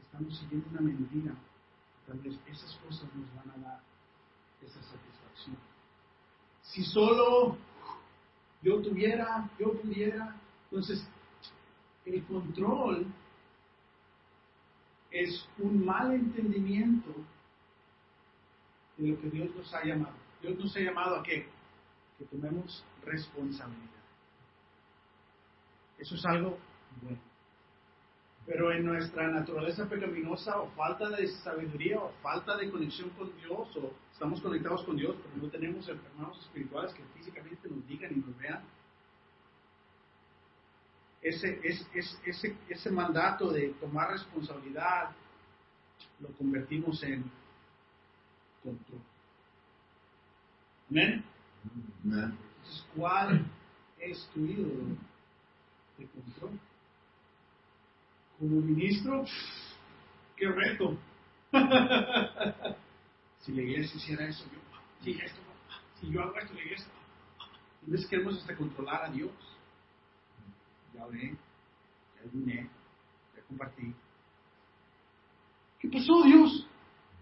[0.05, 1.33] estamos siguiendo una mentira.
[2.07, 3.81] Tal vez esas cosas nos van a dar
[4.61, 5.57] esa satisfacción.
[6.63, 7.57] Si solo
[8.61, 11.07] yo tuviera, yo pudiera, entonces
[12.05, 13.05] el control
[15.13, 17.13] es un mal entendimiento
[18.97, 20.15] de lo que Dios nos ha llamado.
[20.41, 21.45] Dios nos ha llamado a qué?
[22.17, 23.89] Que tomemos responsabilidad.
[25.99, 26.57] Eso es algo
[27.01, 27.19] bueno.
[28.45, 33.77] Pero en nuestra naturaleza pecaminosa o falta de sabiduría o falta de conexión con Dios
[33.77, 38.15] o estamos conectados con Dios pero no tenemos hermanos espirituales que físicamente nos digan y
[38.15, 38.61] nos vean,
[41.23, 45.11] ese, ese, ese mandato de tomar responsabilidad
[46.19, 47.23] lo convertimos en
[48.61, 49.01] control.
[50.89, 51.23] ¿Amén?
[52.03, 53.45] Entonces, ¿cuál
[53.99, 54.97] es tu ídolo
[55.97, 56.59] de control?
[58.43, 59.25] como ministro,
[60.35, 60.97] qué reto.
[63.39, 64.59] si la iglesia hiciera eso, yo,
[65.01, 65.39] si esto,
[65.99, 66.87] si yo hago esto, la iglesia,
[67.39, 69.31] a veces queremos hasta controlar a Dios.
[70.93, 71.35] Ya oré,
[72.15, 72.69] ya ayuné,
[73.35, 73.93] ya compartí.
[75.79, 76.67] ¿Qué pasó, Dios?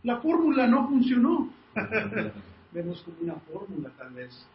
[0.04, 1.52] La fórmula no funcionó.
[2.72, 4.48] Vemos como una fórmula, tal vez,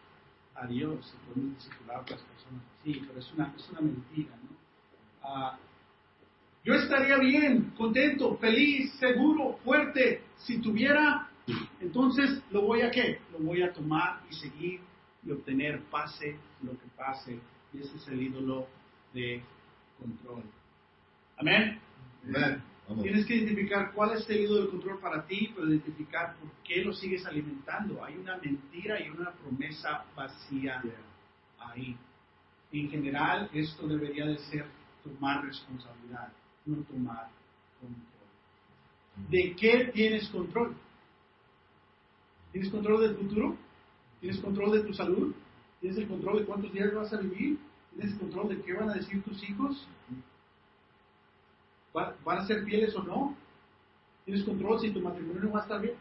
[0.55, 4.35] a Dios, y podemos discipular a otras personas así, pero es una, es una mentira,
[4.37, 4.57] ¿no?
[5.21, 5.57] Ah,
[6.63, 11.29] yo estaría bien, contento, feliz, seguro, fuerte, si tuviera,
[11.79, 13.19] entonces lo voy a qué?
[13.31, 14.81] Lo voy a tomar y seguir
[15.25, 17.39] y obtener pase lo que pase.
[17.73, 18.67] Y ese es el ídolo
[19.17, 19.41] de
[19.99, 20.43] control.
[21.37, 21.79] Amén.
[22.27, 22.63] Amén.
[23.01, 26.83] Tienes que identificar cuál es el ídolo de control para ti, pero identificar por qué
[26.85, 28.03] lo sigues alimentando.
[28.03, 30.81] Hay una mentira y una promesa vacía
[31.59, 31.97] ahí.
[32.71, 34.65] En general, esto debería de ser
[35.03, 36.31] tomar responsabilidad,
[36.65, 37.29] no tomar
[37.81, 39.29] control.
[39.29, 40.75] ¿De qué tienes control?
[42.51, 43.57] ¿Tienes control del futuro?
[44.21, 45.33] ¿Tienes control de tu salud?
[45.81, 47.57] ¿Tienes el control de cuántos días vas a vivir?
[47.97, 49.87] ¿Tienes control de qué van a decir tus hijos?
[51.95, 53.35] ¿Va- ¿Van a ser fieles o no?
[54.23, 55.95] ¿Tienes control si tu matrimonio va a estar bien?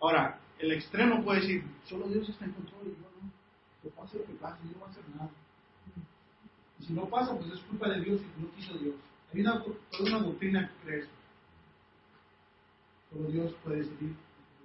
[0.00, 3.32] Ahora, el extremo puede decir, solo Dios está en control y yo no.
[3.82, 5.30] Que pase lo que pase, yo no voy a hacer nada.
[6.78, 8.94] Y si no pasa, pues es culpa de Dios y no quiso Dios.
[9.34, 11.10] Hay una, toda una doctrina que cree eso.
[13.10, 14.14] Solo Dios puede decidir,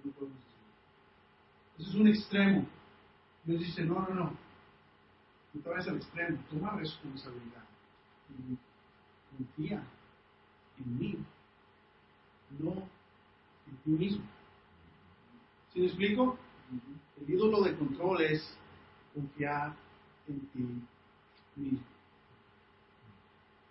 [0.04, 1.80] no podemos decidir.
[1.80, 2.66] Eso es un extremo.
[3.46, 4.47] Dios dice, no, no, no.
[5.66, 6.38] Vayas al extremo.
[6.50, 7.64] Toma responsabilidad.
[9.38, 9.84] Confía
[10.80, 11.16] en mí,
[12.60, 14.24] no en ti mismo.
[15.74, 16.38] ¿Sí me explico?
[17.22, 18.58] El ídolo de control es
[19.14, 19.76] confiar
[20.28, 20.82] en ti
[21.56, 21.80] mismo.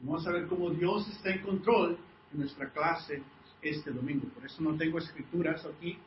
[0.01, 1.99] Vamos a ver cómo Dios está en control
[2.33, 3.22] en nuestra clase
[3.62, 4.29] este domingo.
[4.29, 5.99] Por eso no tengo escrituras aquí,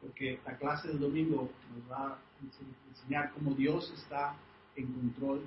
[0.00, 4.36] porque la clase del domingo nos va a ense- enseñar cómo Dios está
[4.78, 5.42] en control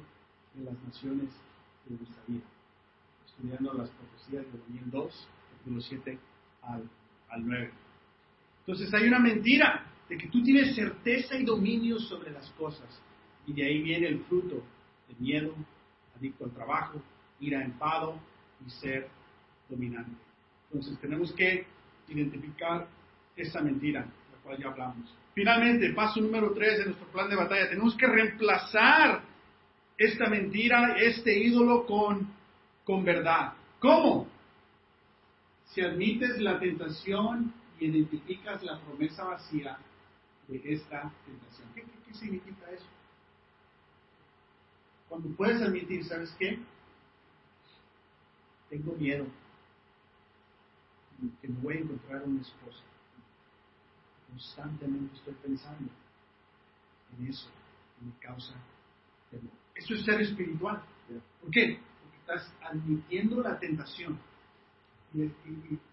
[0.54, 1.30] de las naciones
[1.86, 2.44] de nuestra vida.
[3.26, 6.20] Estudiando las profecías de Daniel 2, capítulo 7
[6.64, 6.90] al,
[7.30, 7.72] al 9.
[8.60, 13.02] Entonces hay una mentira de que tú tienes certeza y dominio sobre las cosas.
[13.48, 14.62] Y de ahí viene el fruto
[15.08, 15.56] de miedo,
[16.16, 17.02] adicto al trabajo,
[17.40, 18.20] ira, enfado
[18.66, 19.08] y ser
[19.70, 20.12] dominante.
[20.70, 21.66] Entonces tenemos que
[22.10, 22.88] identificar
[23.36, 25.21] esa mentira, de la cual ya hablamos.
[25.34, 29.22] Finalmente, paso número 3 de nuestro plan de batalla, tenemos que reemplazar
[29.98, 32.28] esta mentira, este ídolo con,
[32.84, 33.54] con verdad.
[33.80, 34.28] ¿Cómo?
[35.68, 39.78] Si admites la tentación y identificas la promesa vacía
[40.48, 41.70] de esta tentación.
[41.74, 42.86] ¿Qué, qué- qué significa eso?
[45.08, 46.60] Cuando puedes admitir, ¿sabes qué?
[48.70, 49.26] Tengo miedo
[51.42, 52.84] que me voy a encontrar una esposa.
[54.32, 55.92] Constantemente estoy pensando
[57.20, 57.50] en eso
[58.02, 58.54] y me causa
[59.30, 59.52] temor.
[59.76, 60.82] Eso es ser espiritual.
[61.42, 61.80] ¿Por qué?
[62.02, 64.18] Porque estás admitiendo la tentación
[65.14, 65.28] y,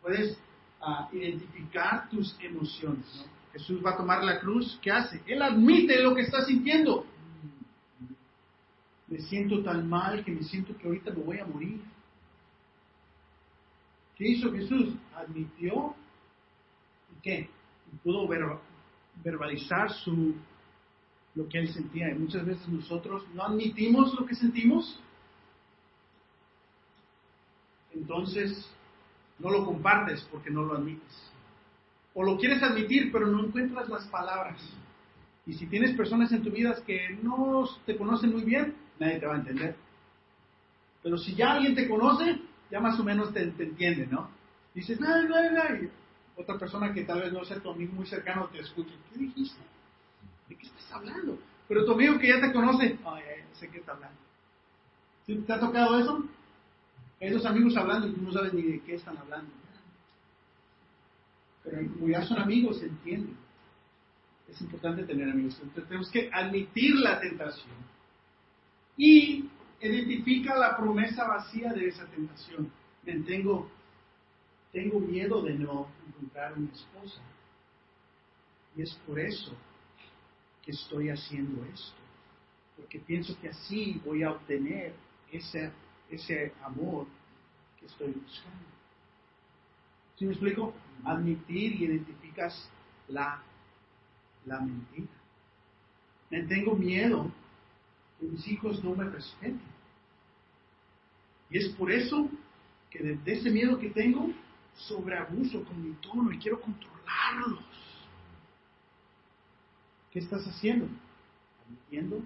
[0.00, 0.38] puedes
[0.80, 3.26] ah, identificar tus emociones.
[3.52, 5.20] Jesús va a tomar la cruz, ¿qué hace?
[5.26, 7.04] Él admite lo que está sintiendo.
[9.08, 11.80] Me siento tan mal que me siento que ahorita me voy a morir.
[14.16, 14.94] ¿Qué hizo Jesús?
[15.14, 15.94] Admitió
[17.16, 17.50] y qué?
[18.02, 18.58] Pudo ver-
[19.24, 20.34] verbalizar su
[21.34, 22.10] lo que él sentía.
[22.10, 25.00] Y muchas veces nosotros no admitimos lo que sentimos.
[27.94, 28.68] Entonces
[29.38, 31.32] no lo compartes porque no lo admites.
[32.14, 34.60] O lo quieres admitir, pero no encuentras las palabras.
[35.46, 39.26] Y si tienes personas en tu vida que no te conocen muy bien, nadie te
[39.26, 39.76] va a entender.
[41.02, 44.28] Pero si ya alguien te conoce, ya más o menos te, te entiende, ¿no?
[44.74, 45.88] Dices, no, no, no.
[46.38, 49.60] Otra persona que tal vez no sea tu amigo muy cercano te escucha, ¿qué dijiste?
[50.48, 51.36] ¿De qué estás hablando?
[51.66, 54.18] Pero tu amigo que ya te conoce, ay, ay, sé qué está hablando.
[55.26, 56.24] ¿Sí ¿Te ha tocado eso?
[57.20, 59.50] Esos amigos hablando y tú no sabes ni de qué están hablando.
[61.64, 63.36] Pero como ya son amigos, se entienden.
[64.48, 65.58] Es importante tener amigos.
[65.60, 67.76] Entonces tenemos que admitir la tentación
[68.96, 69.50] y
[69.80, 72.70] identifica la promesa vacía de esa tentación.
[73.02, 73.70] Ven, tengo,
[74.72, 77.20] tengo miedo de no encontrar una esposa.
[78.76, 79.52] Y es por eso
[80.62, 81.96] que estoy haciendo esto.
[82.76, 84.94] Porque pienso que así voy a obtener
[85.32, 85.72] ese,
[86.10, 87.06] ese amor
[87.78, 88.68] que estoy buscando.
[90.16, 90.74] ¿Sí me explico?
[91.04, 92.70] Admitir y identificas
[93.08, 93.42] la,
[94.46, 95.08] la mentira.
[96.30, 97.30] Me tengo miedo
[98.18, 99.60] que mis hijos no me respeten.
[101.50, 102.28] Y es por eso
[102.90, 104.30] que de, de ese miedo que tengo,
[104.78, 107.64] sobreabuso con mi tono y quiero controlarlos.
[110.10, 110.88] ¿Qué estás haciendo?
[111.66, 112.22] Admitiendo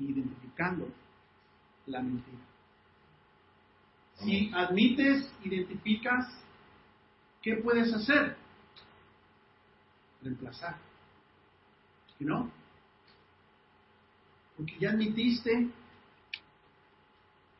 [0.00, 0.88] identificando
[1.86, 2.38] la mentira.
[4.16, 6.26] Si admites, identificas,
[7.42, 8.36] ¿qué puedes hacer?
[10.22, 10.76] Reemplazar.
[12.18, 12.50] ¿Y no?
[14.56, 15.70] Porque ya admitiste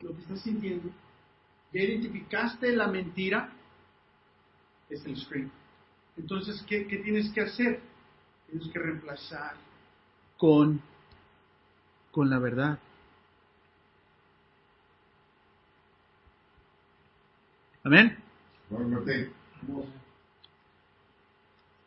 [0.01, 0.91] lo que estás sintiendo,
[1.73, 3.53] ya identificaste la mentira,
[4.89, 5.51] es el screen.
[6.17, 7.81] Entonces, ¿qué, qué tienes que hacer?
[8.49, 9.55] Tienes que reemplazar
[10.37, 10.81] con,
[12.11, 12.79] con la verdad.
[17.85, 18.19] Amén.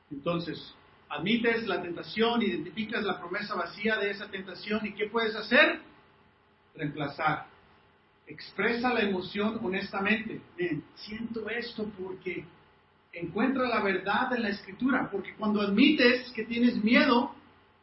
[0.09, 0.75] Entonces,
[1.09, 5.81] admites la tentación, identificas la promesa vacía de esa tentación y ¿qué puedes hacer?
[6.75, 7.53] Reemplazar.
[8.26, 10.41] Expresa la emoción honestamente.
[10.57, 12.45] Bien, siento esto porque
[13.11, 17.36] encuentra la verdad en la escritura, porque cuando admites que tienes miedo,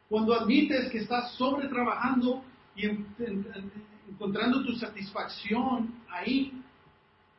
[0.09, 2.43] cuando admites que estás sobre trabajando
[2.75, 2.89] y
[4.09, 6.61] encontrando tu satisfacción ahí,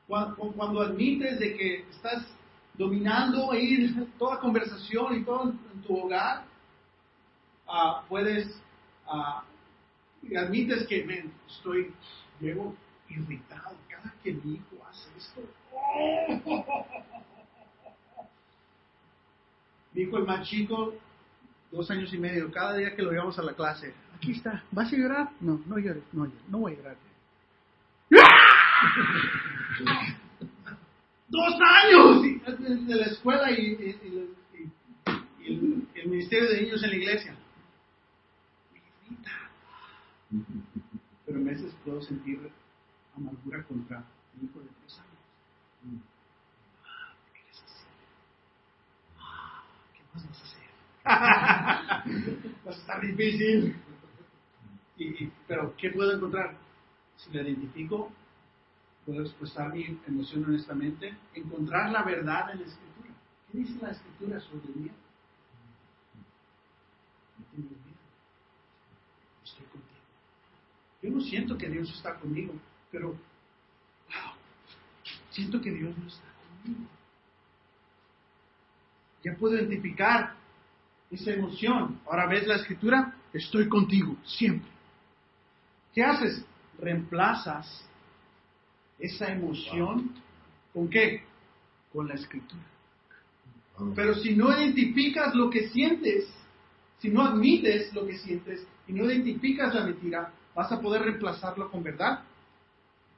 [0.07, 2.27] cuando, admites de que estás
[2.75, 6.45] dominando ahí toda conversación y todo en, tu hogar,
[7.67, 8.47] uh, puedes,
[9.07, 11.93] uh, admites que men, estoy,
[13.13, 15.43] irritado cada que mi hijo hace esto.
[19.95, 20.95] Mi hijo, el más chico,
[21.71, 24.93] dos años y medio, cada día que lo llevamos a la clase, aquí está, ¿vas
[24.93, 25.31] a llorar?
[25.41, 26.97] No, no llores, no, no voy a llorar.
[31.29, 32.23] Dos años
[32.87, 33.97] de la escuela y,
[35.47, 37.37] el, ministerio de niños en la iglesia.
[41.25, 42.51] Pero a veces puedo sentir
[43.17, 44.05] amargura contra
[44.35, 46.03] mi hijo de tres años.
[47.33, 47.93] ¿Qué quieres hacer?
[49.95, 50.67] ¿Qué más vas a hacer?
[52.67, 53.77] Va a estar difícil.
[54.97, 56.57] Y, pero, ¿qué puedo encontrar?
[57.17, 58.13] Si lo identifico,
[59.05, 63.11] puedo expresar mi emoción honestamente, encontrar la verdad en la escritura.
[63.51, 64.95] ¿Qué dice la escritura sobre el miedo?
[67.39, 67.99] No tengo miedo.
[69.45, 70.01] Estoy contigo.
[71.03, 72.55] Yo no siento que Dios está conmigo,
[72.93, 74.35] pero wow,
[75.31, 76.23] siento que Dios no está
[76.63, 76.85] conmigo.
[79.25, 80.35] Ya puedo identificar
[81.11, 82.01] esa emoción.
[82.07, 84.71] Ahora ves la escritura, estoy contigo, siempre.
[85.95, 86.45] ¿Qué haces?
[86.79, 87.85] Reemplazas
[88.99, 90.15] esa emoción
[90.73, 91.23] con qué?
[91.93, 92.63] Con la escritura.
[93.95, 96.33] Pero si no identificas lo que sientes,
[96.99, 101.71] si no admites lo que sientes y no identificas la mentira, ¿vas a poder reemplazarlo
[101.71, 102.23] con verdad?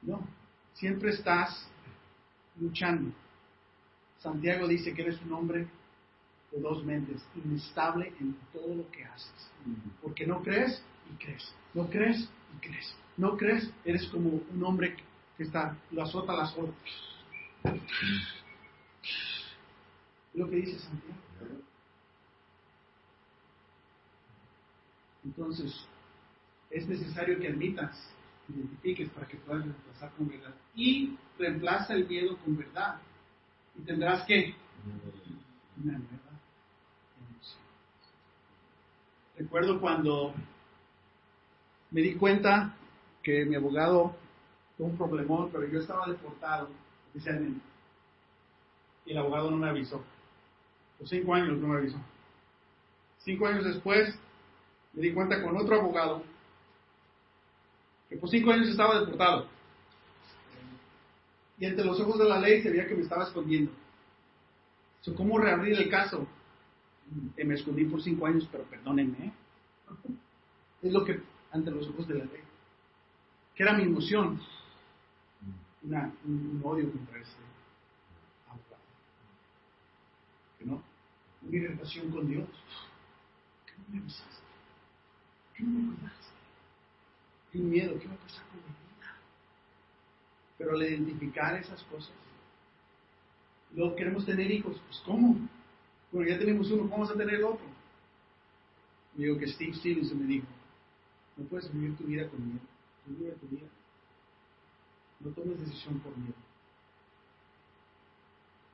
[0.05, 0.19] No,
[0.73, 1.67] siempre estás
[2.59, 3.11] luchando.
[4.19, 5.67] Santiago dice que eres un hombre
[6.51, 9.51] de dos mentes, inestable en todo lo que haces.
[10.01, 10.81] Porque no crees
[11.11, 14.95] y crees, no crees y crees, no crees, eres como un hombre
[15.37, 16.73] que está, lo azota la azota.
[20.33, 21.19] Lo que dice Santiago.
[25.23, 25.87] Entonces,
[26.69, 28.09] es necesario que admitas,
[28.49, 30.53] identifiques para que puedas reemplazar con verdad.
[30.75, 32.99] Y reemplaza el miedo con verdad.
[33.77, 34.55] Y tendrás que
[35.83, 36.19] una emoción.
[39.37, 40.33] Recuerdo cuando
[41.91, 42.75] me di cuenta
[43.21, 44.15] que mi abogado
[44.77, 46.69] fue un problemón, pero yo estaba deportado
[47.09, 47.61] oficialmente.
[49.05, 50.03] Y el abogado no me avisó.
[50.97, 51.97] Por cinco años no me avisó.
[53.19, 54.17] Cinco años después
[54.93, 56.23] me di cuenta con otro abogado
[58.15, 59.45] que por cinco años estaba deportado.
[61.59, 63.71] Y entre los ojos de la ley se veía que me estaba escondiendo.
[65.17, 66.25] ¿Cómo reabrir el caso?
[67.35, 69.17] me escondí por cinco años, pero perdónenme.
[69.25, 69.33] ¿eh?
[70.81, 71.19] Es lo que,
[71.51, 72.41] ante los ojos de la ley.
[73.53, 74.41] Que era mi emoción
[75.83, 77.35] una, un, odio contra ese
[78.47, 78.81] abogado.
[80.61, 80.83] ¿No?
[81.43, 82.47] Una irritación con Dios.
[83.67, 84.43] ¿Qué me avisaste?
[85.53, 86.24] ¿Qué me cuidaste?
[87.57, 89.15] Un miedo, ¿qué va a pasar con mi vida?
[90.57, 92.13] Pero al identificar esas cosas,
[93.73, 95.37] luego queremos tener hijos, pues ¿cómo?
[96.11, 97.65] Bueno, ya tenemos uno, ¿cómo vamos a tener otro?
[99.17, 100.47] Y digo que Steve Stevenson me dijo,
[101.37, 102.65] no puedes vivir tu vida con miedo,
[103.05, 103.67] tú tu vida
[105.19, 106.35] no tomes decisión por miedo.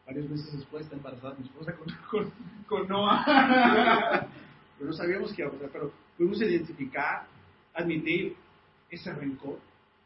[0.06, 2.32] Varios meses después está embarazada mi esposa con,
[2.68, 3.24] con, Noah.
[4.78, 5.70] pero no sabíamos qué iba a pasar.
[5.72, 7.28] Pero pudimos identificar,
[7.74, 8.36] admitir
[8.92, 9.58] ese rencor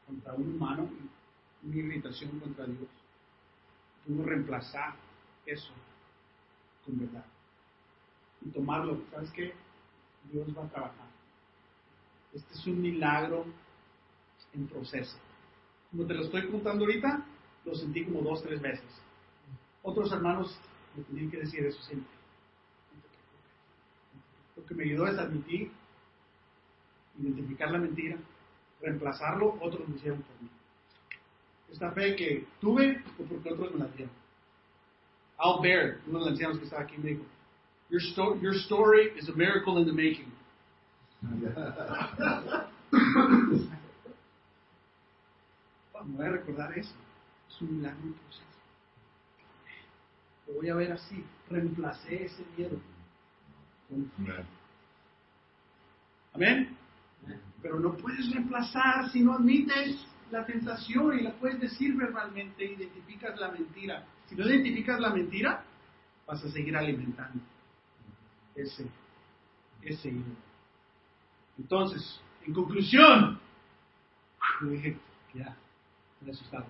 [0.06, 0.90] contra un humano,
[1.64, 2.88] una irritación contra Dios.
[4.06, 4.94] Pudimos reemplazar
[5.46, 5.74] eso
[6.86, 7.26] con verdad.
[8.46, 9.54] Y tomarlo, ¿sabes qué?
[10.32, 11.08] Dios va a trabajar.
[12.34, 13.46] Este es un milagro
[14.54, 15.18] en proceso.
[15.90, 17.26] Como te lo estoy contando ahorita,
[17.66, 18.86] lo sentí como dos, tres veces.
[19.82, 20.56] Otros hermanos
[20.96, 22.14] me tenían que decir eso siempre.
[24.56, 25.72] Lo que me ayudó es admitir,
[27.20, 28.18] identificar la mentira,
[28.82, 30.50] reemplazarlo, otros lo hicieron por mí.
[31.72, 34.14] Esta fe que tuve fue porque otros me la dieron.
[35.38, 37.26] Al Baird, uno de los ancianos que estaba aquí, me dijo,
[37.90, 40.32] your, sto your story is a miracle in the making.
[46.06, 46.94] Voy a recordar eso.
[47.50, 48.46] Es un milagro en proceso.
[50.48, 51.24] Lo voy a ver así.
[51.50, 52.80] Reemplacé ese miedo.
[53.90, 54.46] con fe.
[56.34, 56.78] Amén.
[57.62, 63.40] Pero no puedes reemplazar si no admites la tentación y la puedes decir verbalmente, identificas
[63.40, 64.06] la mentira.
[64.28, 65.64] Si no identificas la mentira,
[66.28, 67.42] vas a seguir alimentando
[68.56, 68.88] ese,
[69.82, 70.36] ese ídolo.
[71.58, 73.40] Entonces, en conclusión,
[74.62, 74.98] yo dije,
[75.34, 75.56] ya,
[76.22, 76.66] me asustado.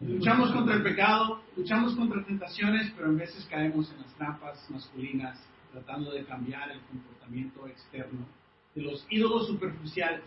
[0.00, 5.38] Luchamos contra el pecado, luchamos contra tentaciones, pero a veces caemos en las trampas masculinas,
[5.72, 8.26] tratando de cambiar el comportamiento externo
[8.74, 10.24] de los ídolos superficiales.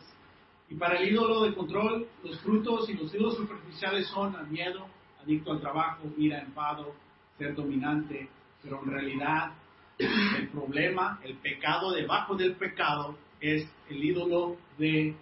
[0.70, 4.88] Y para el ídolo de control, los frutos y los ídolos superficiales son el miedo,
[5.22, 6.94] adicto al trabajo, ira, enfado,
[7.38, 8.30] ser dominante,
[8.62, 9.54] pero en realidad
[9.98, 15.16] el problema, el pecado debajo del pecado es el ídolo de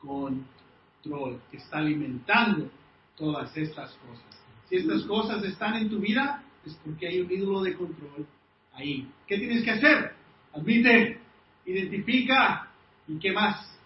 [0.00, 2.68] control que está alimentando
[3.16, 4.24] todas estas cosas.
[4.68, 8.26] Si estas cosas están en tu vida, es porque hay un ídolo de control
[8.72, 9.08] ahí.
[9.26, 10.12] ¿Qué tienes que hacer?
[10.52, 11.20] Admite,
[11.66, 12.68] identifica
[13.08, 13.78] y qué más?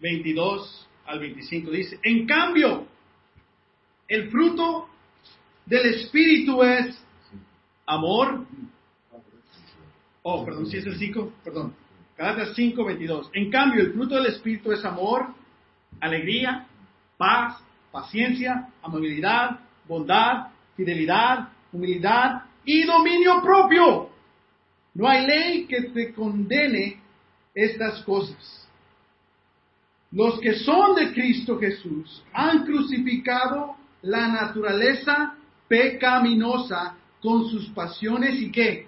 [0.00, 1.70] 22 al 25.
[1.70, 2.86] Dice, en cambio,
[4.08, 4.88] el fruto
[5.64, 7.02] del Espíritu es
[7.86, 8.46] amor.
[10.22, 11.74] Oh, perdón, si es el 5, perdón.
[12.16, 13.30] Gálatas 5, 22.
[13.32, 15.28] En cambio, el fruto del Espíritu es amor,
[16.00, 16.66] alegría,
[17.16, 24.10] paz, paciencia, amabilidad, bondad, fidelidad, humildad y dominio propio.
[24.96, 26.98] No hay ley que te condene
[27.54, 28.66] estas cosas.
[30.10, 35.36] Los que son de Cristo Jesús han crucificado la naturaleza
[35.68, 38.86] pecaminosa con sus pasiones y qué?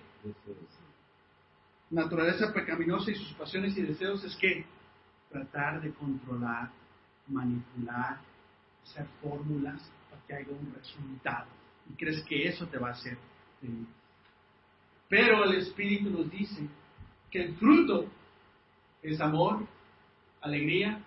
[1.90, 4.64] Naturaleza pecaminosa y sus pasiones y deseos es que
[5.28, 6.70] tratar de controlar,
[7.26, 8.18] manipular,
[8.82, 11.48] hacer fórmulas para que haya un resultado.
[11.90, 13.18] Y crees que eso te va a hacer
[13.60, 13.97] feliz.
[15.08, 16.68] Pero el Espíritu nos dice
[17.30, 18.06] que el fruto
[19.02, 19.66] es amor,
[20.40, 21.02] alegría,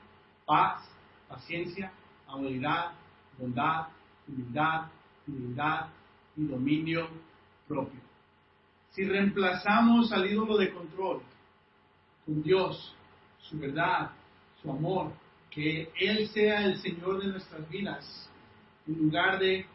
[0.45, 0.83] paz,
[1.27, 1.91] paciencia,
[2.27, 2.93] amabilidad,
[3.37, 3.87] bondad,
[4.27, 4.87] humildad,
[5.27, 5.87] humildad
[6.35, 7.07] y dominio
[7.67, 7.99] propio.
[8.91, 11.21] Si reemplazamos al ídolo de control
[12.25, 12.95] con Dios,
[13.39, 14.11] su verdad,
[14.61, 15.11] su amor,
[15.49, 18.29] que Él sea el Señor de nuestras vidas,
[18.87, 19.65] en lugar de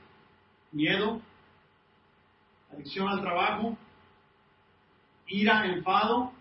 [0.72, 1.20] miedo,
[2.72, 3.76] adicción al trabajo,
[5.28, 6.32] ira, enfado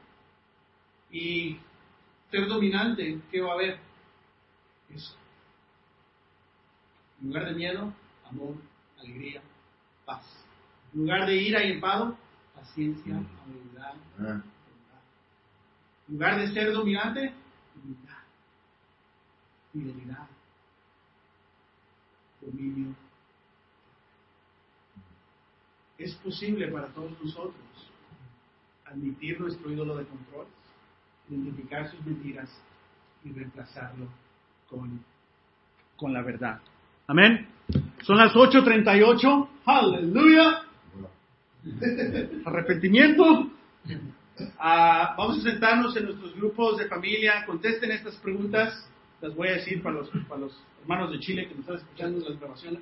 [1.11, 1.57] y
[2.31, 3.79] ser dominante, ¿qué va a haber?
[4.89, 5.15] Eso.
[7.21, 7.93] En lugar de miedo,
[8.29, 8.55] amor,
[8.99, 9.41] alegría,
[10.05, 10.23] paz.
[10.93, 12.17] En lugar de ira y enfado,
[12.53, 14.43] paciencia, amabilidad, bondad.
[16.07, 17.33] En lugar de ser dominante,
[17.75, 18.17] humildad,
[19.71, 20.27] fidelidad,
[22.41, 22.95] dominio.
[25.97, 27.55] Es posible para todos nosotros
[28.85, 30.45] admitir nuestro ídolo de control,
[31.29, 32.49] identificar sus mentiras
[33.23, 34.07] y reemplazarlo
[34.69, 35.03] con,
[35.97, 36.61] con la verdad.
[37.07, 37.47] Amén.
[38.03, 39.47] Son las 8.38.
[39.65, 40.61] Aleluya.
[42.45, 43.51] Arrepentimiento.
[44.59, 47.45] Ah, vamos a sentarnos en nuestros grupos de familia.
[47.45, 48.87] Contesten estas preguntas.
[49.21, 52.19] Las voy a decir para los, para los hermanos de Chile que nos están escuchando
[52.19, 52.81] en las grabaciones.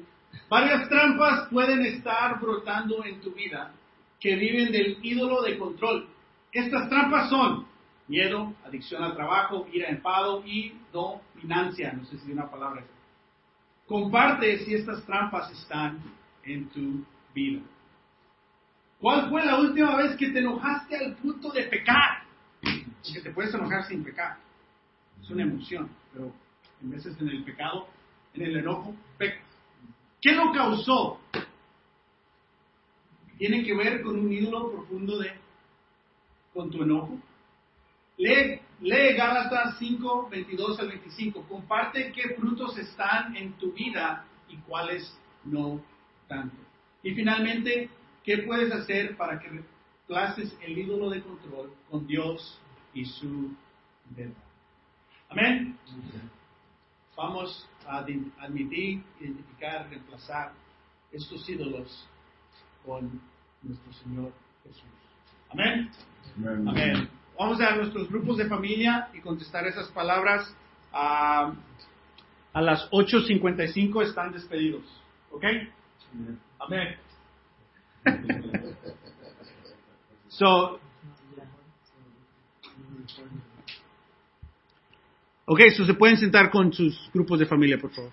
[0.50, 3.72] Varias trampas pueden estar brotando en tu vida
[4.24, 6.08] que viven del ídolo de control.
[6.54, 7.68] Estas trampas son
[8.08, 11.92] miedo, adicción al trabajo, ira, enfado y dominancia.
[11.92, 12.90] No sé si es una palabra esa.
[13.86, 16.02] Comparte si estas trampas están
[16.46, 17.06] en tu
[17.36, 17.60] vida.
[19.02, 22.24] ¿Cuál fue la última vez que te enojaste al punto de pecar?
[22.62, 24.38] Porque te puedes enojar sin pecar.
[25.22, 26.32] Es una emoción, pero
[26.82, 27.90] en veces en el pecado,
[28.36, 29.44] en el enojo, pecas.
[30.22, 31.20] ¿Qué lo causó?
[33.44, 35.34] Tiene que ver con un ídolo profundo de,
[36.54, 37.20] con tu enojo.
[38.16, 41.44] Lee, lee Gálatas 5, 22 al 25.
[41.50, 45.14] Comparte qué frutos están en tu vida y cuáles
[45.44, 45.84] no
[46.30, 46.56] tanto.
[47.04, 47.90] Y finalmente,
[48.24, 52.62] ¿qué puedes hacer para que reemplaces el ídolo de control con Dios
[52.94, 53.52] y su
[54.12, 54.36] verdad?
[55.28, 55.78] Amén.
[57.18, 60.54] Vamos a admitir, identificar, reemplazar
[61.12, 62.08] estos ídolos
[62.86, 63.33] con
[63.64, 64.32] nuestro Señor
[64.64, 64.84] Jesús.
[65.52, 65.90] Amén.
[66.38, 66.68] Amén.
[66.68, 67.10] Amén.
[67.38, 70.56] Vamos a nuestros grupos de familia y contestar esas palabras.
[70.92, 71.54] a
[72.54, 74.84] a las 8.55 están despedidos.
[75.32, 75.44] ¿Ok?
[76.60, 76.98] Amén.
[80.28, 80.80] So,
[85.46, 88.12] ok, so se pueden sentar con sus grupos de familia, por favor.